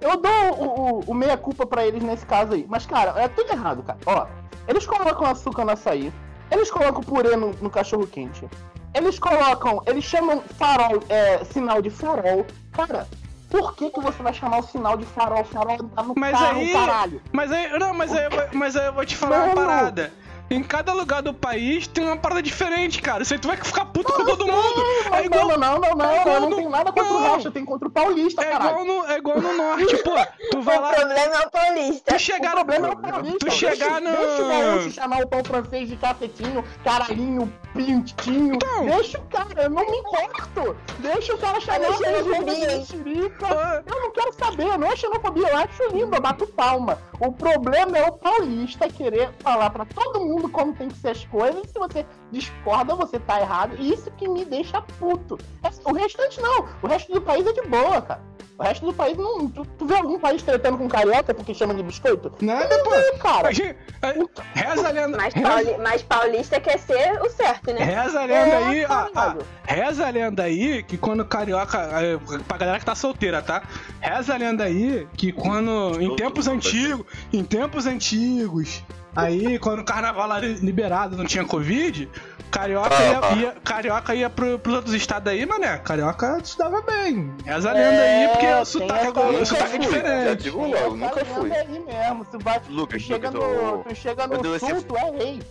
[0.00, 2.66] eu dou, o, o, o meia-culpa pra eles nesse caso aí.
[2.68, 3.98] Mas, cara, é tudo errado, cara.
[4.06, 4.26] Ó,
[4.68, 6.12] eles colocam açúcar no açaí.
[6.50, 8.48] Eles colocam purê no, no cachorro quente.
[8.94, 12.46] Eles colocam, eles chamam farol, é, sinal de farol.
[12.72, 13.06] Cara,
[13.50, 15.44] por que que você vai chamar o sinal de farol?
[15.44, 17.22] Farol tá no Mas carro, aí- caralho.
[17.32, 19.66] Mas aí, não, mas aí, eu vou- mas aí eu vou te falar uma Mano.
[19.66, 20.12] parada.
[20.48, 23.24] Em cada lugar do país tem uma parada diferente, cara.
[23.24, 24.82] Você tu vai ficar puto com todo mundo.
[25.10, 27.16] Não, É igual, não, não, não, não, é não no- tenho nada contra não.
[27.16, 28.70] o resto, eu tenho contra o paulista, é caralho.
[28.70, 30.10] igual no, é igual no norte, pô.
[30.52, 32.14] Tu vai O lá, problema é o paulista.
[32.14, 33.38] tu chegar o problema é o paulista.
[33.40, 38.54] Tu chegar deixa, deixa o no- gaúcho chamar o pão francês de cacetinho, caralhinho, pintinho.
[38.54, 38.86] Então.
[38.86, 40.76] Deixa o cara, eu não me importo.
[41.00, 43.30] Deixa o cara chamar o xenofobia, de.
[43.30, 43.46] Pô,
[43.86, 46.98] Eu não quero saber, não é xenofobia, eu acho lindo, eu bato palma.
[47.18, 51.24] O problema é o paulista querer falar pra todo mundo como tem que ser as
[51.26, 55.38] coisas, se você discorda, você tá errado, e isso que me deixa puto.
[55.84, 58.20] O restante não, o resto do país é de boa, cara.
[58.58, 59.50] O resto do país não.
[59.50, 62.32] Tu, tu vê algum país tretando com carioca porque chama de biscoito?
[62.40, 62.88] nada, pô.
[62.90, 63.48] Não, cara.
[63.48, 64.14] A gente- a-
[64.58, 65.14] Reza a lenda.
[65.18, 67.80] Mas, Reza, pauli- mas paulista quer ser o certo, né?
[67.84, 69.42] reza a lenda aí, É, ah, ah, caralho.
[69.62, 71.78] reza a lenda aí que quando carioca.
[72.00, 72.18] eh,
[72.48, 73.62] Pra galera que tá solteira, tá?
[74.00, 76.00] Reza a lenda aí que quando.
[76.00, 77.04] Em tempos antigos.
[77.30, 78.82] Em tempos antigos.
[79.16, 82.08] Aí, quando o carnaval era liberado, não tinha Covid,
[82.50, 85.78] carioca Ah, ia, ia- carioca ia pro, pros outros estados aí, mané.
[85.78, 87.32] Carioca se dava bem.
[87.44, 89.88] Reza a lenda aí, porque É, o sotaque, tem essa- o sotaque é fui, já
[90.00, 90.42] diferente.
[90.42, 91.48] digo logo, essa nunca fui.
[91.48, 92.24] lenda aí mesmo.
[92.26, 95.42] Tu, vai, tu Lucas, chega Lucas, no, tu chega no você sul, tu é rei.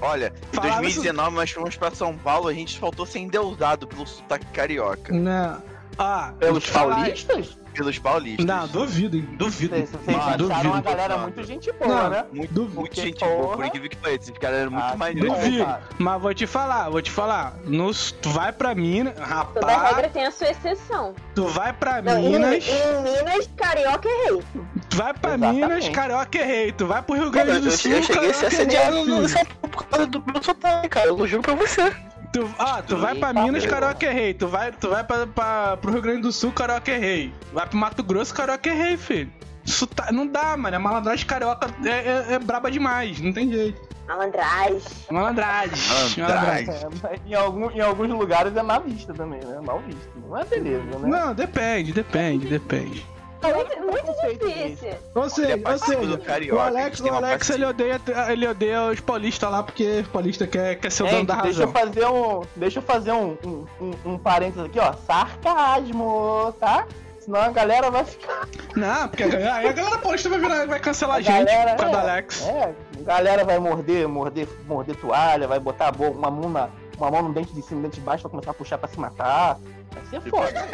[0.00, 4.06] Olha, em Falava 2019 nós fomos pra São Paulo, a gente faltou ser endeusado pelo
[4.06, 5.12] sotaque carioca.
[5.12, 5.60] Não.
[5.98, 7.58] Ah, Pelos paulistas?
[7.78, 8.44] Pelos paulistas.
[8.44, 9.28] Não, duvido, hein?
[9.38, 9.74] Duvido.
[9.76, 10.82] Vocês vocês Mano, acharam uma duvido.
[10.82, 11.22] galera Mano.
[11.22, 12.24] muito gente boa, Não, né?
[12.32, 12.80] Muito, Duvido.
[12.80, 13.66] muito gente boa, por porra.
[13.68, 14.18] incrível que pareça.
[14.24, 15.64] Esses caras eram muito Ah, mais duvido.
[15.64, 15.82] Cara.
[15.96, 17.54] Mas vou te falar, vou te falar.
[17.64, 19.94] No, tu vai pra Minas, Toda rapaz.
[19.94, 21.14] regra tem a sua exceção.
[21.36, 22.64] Tu vai pra Não, Minas.
[22.66, 24.42] em Minas, carioca é rei.
[24.90, 25.54] Tu vai pra Exatamente.
[25.68, 26.72] Minas, carioca errei.
[26.72, 30.06] Tu vai pro Rio Grande do Sul, eu cheguei a ser carioca assediado por causa
[30.08, 31.06] do meu sotaque, cara.
[31.06, 31.94] Eu juro pra você.
[32.32, 33.80] Tu, ah, tu vai pra Minas, porra.
[33.80, 34.34] carioca errei.
[34.34, 37.32] Tu vai, tu vai pra, pra, pro Rio Grande do Sul, carioca errei.
[37.52, 39.32] Vai pro Mato Grosso, carioca errei, filho.
[39.64, 40.76] Isso tá, não dá, mano.
[40.76, 43.20] A malandragem carioca é, é, é braba demais.
[43.20, 43.80] Não tem jeito.
[44.06, 44.80] Malandragem.
[45.10, 45.78] Malandragem.
[46.18, 46.74] Malandragem.
[46.74, 49.60] É, em, algum- em alguns lugares é mal vista também, né?
[49.62, 50.08] Mal visto.
[50.26, 51.08] Não é beleza, né?
[51.08, 53.06] Não, depende, depende, depende.
[53.42, 54.94] Muito, muito difícil.
[55.14, 59.50] Ou seja, ou seja Carioca, o Alex, o Alex ele, odeia, ele odeia os paulistas
[59.50, 61.82] lá porque os paulistas quer, quer ser o dono da deixa eu razão.
[61.92, 62.42] fazer um.
[62.56, 64.92] Deixa eu fazer um, um, um, um parênteses aqui, ó.
[65.06, 66.86] Sarcasmo, tá?
[67.20, 68.48] Senão a galera vai ficar.
[68.74, 71.44] Não, porque a galera, aí a galera paulista vai, virar, vai cancelar a A gente
[71.44, 72.46] galera, por causa é, do Alex.
[72.46, 77.22] É, a galera vai morder, morder, morder toalha, vai botar uma mão, na, uma mão
[77.22, 78.98] no dente de cima e no dente de baixo pra começar a puxar pra se
[78.98, 79.58] matar.
[79.92, 80.68] Vai ser foda.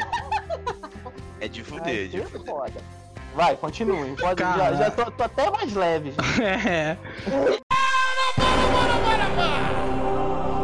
[1.45, 2.47] É de fuder, de ser fuder.
[2.55, 2.73] foda.
[3.35, 4.15] Vai, continuem.
[4.17, 6.13] Pode, já, já tô, tô até mais leve.
[6.13, 6.23] já.
[6.71, 6.97] É.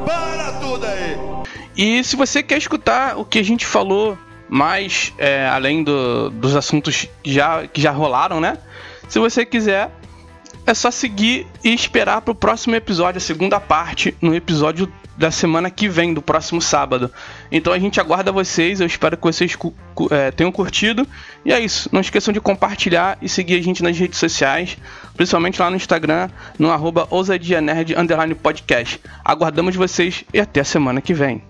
[0.06, 1.16] Para tudo aí!
[1.76, 4.16] E se você quer escutar o que a gente falou
[4.48, 8.58] mais, é, além do- dos assuntos que já, que já rolaram, né?
[9.08, 9.90] Se você quiser,
[10.66, 15.68] é só seguir e esperar pro próximo episódio, a segunda parte, no episódio da semana
[15.68, 17.12] que vem, do próximo sábado.
[17.52, 19.54] Então a gente aguarda vocês, eu espero que vocês
[20.10, 21.06] é, tenham curtido.
[21.44, 24.78] E é isso, não esqueçam de compartilhar e seguir a gente nas redes sociais,
[25.14, 28.98] principalmente lá no Instagram, no arroba ousadianerd underline podcast.
[29.22, 31.42] Aguardamos vocês e até a semana que vem.